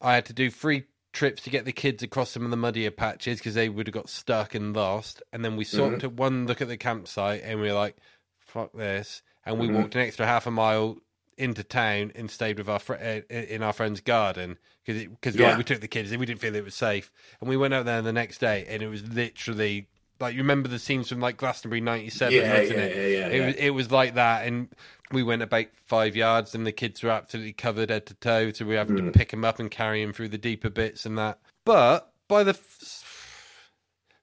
[0.00, 2.92] I had to do three trips to get the kids across some of the muddier
[2.92, 5.20] patches because they would have got stuck and lost.
[5.32, 7.96] And then we sort of took one look at the campsite and we were like,
[8.38, 9.74] "Fuck this!" And we Mhm.
[9.74, 10.98] walked an extra half a mile
[11.36, 15.56] into town and stayed with our fr- uh, in our friend's garden because because Yeah.
[15.56, 17.10] we took the kids and we didn't feel it was safe.
[17.40, 19.86] And we went out there the next day and it was literally
[20.20, 22.96] like you remember the scenes from like Glastonbury '97, Yeah, wasn't yeah, it?
[22.96, 23.46] yeah, yeah, It yeah.
[23.46, 24.68] was it was like that, and
[25.12, 28.64] we went about five yards, and the kids were absolutely covered head to toe, so
[28.64, 29.12] we were having Mm.
[29.12, 31.38] to pick them up and carry them through the deeper bits and that.
[31.64, 33.04] But by the f-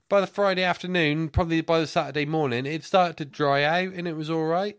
[0.09, 4.05] by the Friday afternoon, probably by the Saturday morning, it started to dry out, and
[4.07, 4.77] it was all right.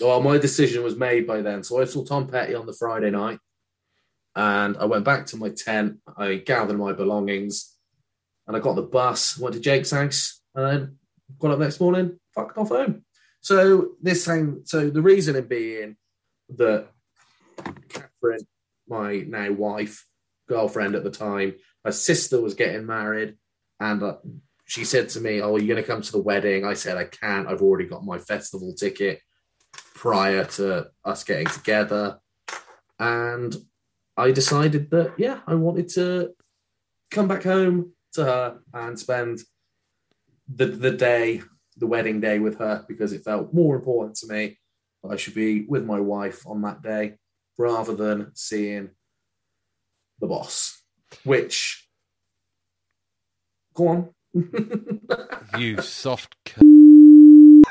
[0.00, 1.62] Well, my decision was made by then.
[1.62, 3.38] So I saw Tom Petty on the Friday night,
[4.34, 5.98] and I went back to my tent.
[6.16, 7.76] I gathered my belongings,
[8.46, 9.38] and I got the bus.
[9.38, 10.96] Went to Jake's house, and then
[11.38, 13.04] got up next morning, fucked off home.
[13.40, 14.62] So this thing.
[14.64, 15.96] So the reasoning being
[16.56, 16.88] that
[17.88, 18.46] Catherine,
[18.88, 20.06] my now wife,
[20.48, 23.36] girlfriend at the time, her sister was getting married,
[23.78, 24.16] and uh,
[24.64, 26.96] she said to me, "Oh, are you going to come to the wedding?" I said,
[26.96, 27.48] "I can't.
[27.48, 29.20] I've already got my festival ticket."
[30.00, 32.18] Prior to us getting together.
[32.98, 33.54] And
[34.16, 36.30] I decided that, yeah, I wanted to
[37.10, 39.40] come back home to her and spend
[40.48, 41.42] the, the day,
[41.76, 44.58] the wedding day with her because it felt more important to me
[45.02, 47.16] that I should be with my wife on that day
[47.58, 48.88] rather than seeing
[50.18, 50.82] the boss,
[51.24, 51.86] which,
[53.74, 54.08] go on.
[55.58, 56.36] You soft.
[56.46, 57.62] C-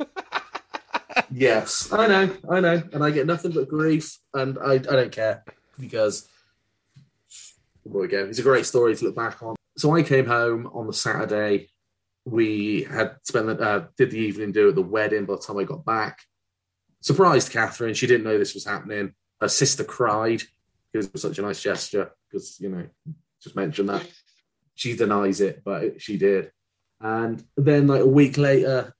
[1.30, 5.12] Yes, I know, I know, and I get nothing but grief, and I, I don't
[5.12, 5.44] care
[5.78, 6.28] because
[7.84, 8.24] there we go.
[8.24, 9.54] It's a great story to look back on.
[9.76, 11.68] So I came home on the Saturday.
[12.24, 15.26] We had spent the, uh, did the evening do at the wedding.
[15.26, 16.18] By the time I got back,
[17.00, 17.94] surprised Catherine.
[17.94, 19.14] She didn't know this was happening.
[19.40, 20.42] Her sister cried
[20.90, 22.10] because it was such a nice gesture.
[22.28, 22.86] Because you know,
[23.40, 24.04] just mention that
[24.74, 26.50] she denies it, but she did.
[27.00, 28.95] And then like a week later,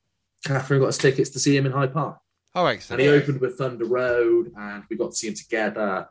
[0.47, 2.19] Catherine got us tickets to see him in Hyde Park.
[2.55, 3.03] oh, And excellent.
[3.03, 6.09] he opened with Thunder Road, and we got to see him together,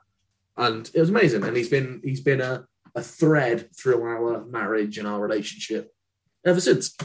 [0.58, 1.44] and it was amazing.
[1.44, 5.92] And he's been he's been a, a thread through our marriage and our relationship
[6.46, 6.96] ever since.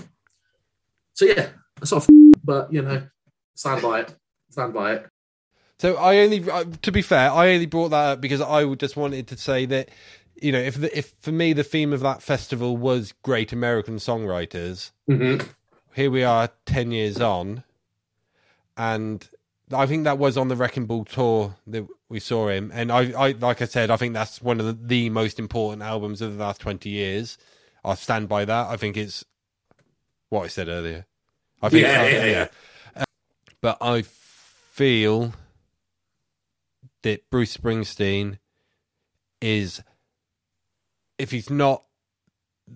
[1.14, 2.08] So yeah, that's off,
[2.44, 3.06] but you know,
[3.54, 4.14] stand by it,
[4.50, 5.06] stand by it.
[5.78, 6.40] So I only,
[6.82, 9.88] to be fair, I only brought that up because I just wanted to say that,
[10.40, 13.96] you know, if the, if for me the theme of that festival was great American
[13.96, 15.46] songwriters, Mm-hmm.
[15.94, 17.64] Here we are ten years on,
[18.76, 19.28] and
[19.72, 23.10] I think that was on the Wrecking Ball tour that we saw him, and I,
[23.12, 26.36] I like I said, I think that's one of the, the most important albums of
[26.36, 27.38] the last twenty years.
[27.84, 28.66] I stand by that.
[28.68, 29.24] I think it's
[30.28, 31.06] what I said earlier.
[31.62, 32.46] I think, Yeah, I- yeah, yeah.
[32.96, 33.04] Uh,
[33.60, 35.32] but I feel
[37.02, 38.38] that Bruce Springsteen
[39.40, 39.82] is,
[41.18, 41.82] if he's not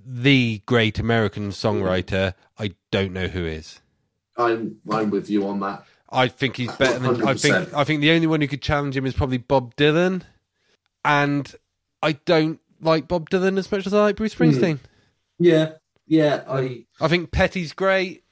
[0.07, 3.81] the great American songwriter, I don't know who is.
[4.37, 5.85] I'm I'm with you on that.
[6.11, 7.55] I think he's better than I think.
[7.55, 7.75] 100%.
[7.75, 10.23] I think the only one who could challenge him is probably Bob Dylan,
[11.05, 11.53] and
[12.03, 14.45] I don't like Bob Dylan as much as I like Bruce hmm.
[14.45, 14.79] Springsteen.
[15.39, 15.73] Yeah,
[16.07, 18.23] yeah, I I think Petty's great.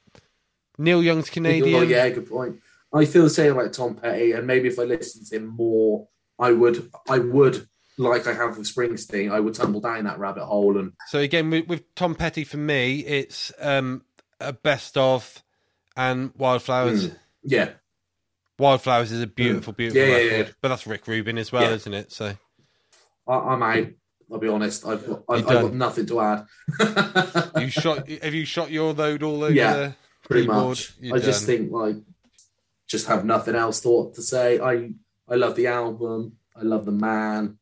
[0.79, 1.81] Neil Young's Canadian.
[1.81, 2.61] Oh, yeah, good point.
[2.95, 6.09] I feel the same about Tom Petty, and maybe if I listened to him more,
[6.39, 7.67] I would, I would,
[8.03, 10.79] like I have with Springsteen, I would tumble down that rabbit hole.
[10.79, 14.03] And So again, with, with Tom Petty, for me, it's um,
[14.41, 15.43] a best of
[15.97, 17.09] and Wildflowers.
[17.09, 17.17] Mm.
[17.45, 17.71] yeah,
[18.59, 20.53] Wildflowers is a beautiful, beautiful Yeah, yeah, record, yeah.
[20.61, 21.71] but that's Rick Rubin as well, Yeah.
[21.77, 22.13] isn't it?
[22.13, 22.35] So
[23.29, 23.87] I, I'm out.
[24.31, 24.87] I'll be honest.
[24.87, 26.47] I've got, I've, I've got nothing to add.
[27.61, 28.09] you shot.
[28.09, 29.53] Have you shot your load all over?
[29.53, 29.93] Yeah,
[30.25, 30.69] Pretty keyboard?
[30.69, 30.95] much.
[31.01, 31.97] You're I just think like,
[32.89, 34.59] just have nothing else thought to say.
[34.59, 34.93] I,
[35.29, 36.37] I love the album.
[36.57, 37.59] I love the man.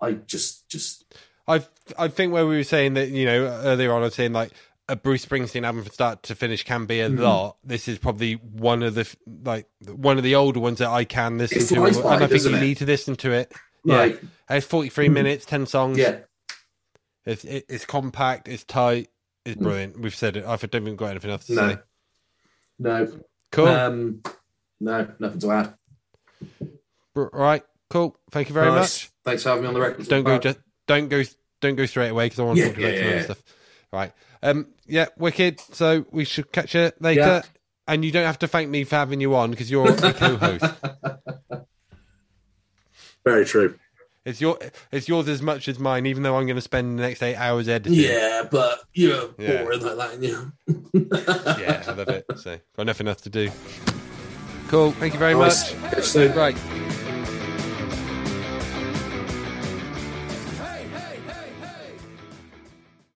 [0.00, 1.04] I just, just
[1.46, 1.64] I
[1.98, 4.50] I think where we were saying that you know earlier on, I was saying like
[4.88, 7.20] a Bruce Springsteen album from start to finish can be a Mhm.
[7.20, 7.56] lot.
[7.64, 9.08] This is probably one of the
[9.44, 12.14] like one of the older ones that I can listen It to, flies and by,
[12.16, 12.60] I think you it?
[12.60, 13.52] need to listen to it.
[13.86, 15.12] like, Yeah, it's forty three Mhm.
[15.12, 15.98] minutes, ten songs.
[15.98, 16.20] yeah,
[17.26, 19.08] It's it, it's compact, it's tight,
[19.46, 19.62] it's Mm.
[19.62, 20.00] brilliant.
[20.00, 20.44] We've said it.
[20.44, 21.78] I don't even got anything else to no, say.
[22.78, 23.20] no,
[23.52, 23.68] Cool.
[23.68, 24.22] um,
[24.80, 25.74] no, nothing to add.
[27.16, 28.16] All right, cool.
[28.30, 28.80] Thank you very Nice.
[29.04, 29.10] much.
[29.24, 30.06] Thanks for having me on the record.
[30.08, 31.22] Don't go just don't go
[31.60, 33.12] don't go straight away because I want to Yeah, talk about yeah, some yeah.
[33.14, 33.42] other stuff.
[33.92, 34.12] Right.
[34.42, 34.66] Um.
[34.86, 35.06] Yeah.
[35.16, 35.60] Wicked.
[35.60, 37.20] So we should catch you later.
[37.20, 37.42] Yeah.
[37.86, 40.64] And you don't have to thank me for having you on because you're a co-host.
[43.24, 43.78] Very true.
[44.24, 44.58] It's your
[44.90, 47.36] it's yours as much as mine, even though I'm going to spend the next eight
[47.36, 47.92] hours editing.
[48.00, 49.64] Yeah, but you're Yeah.
[49.64, 50.52] boring like that, you.
[51.62, 52.24] yeah, I love it.
[52.36, 53.50] So got nothing else to do.
[54.68, 54.92] Cool.
[54.92, 55.74] Thank you very Nice.
[55.74, 56.34] much.
[56.34, 56.56] Right.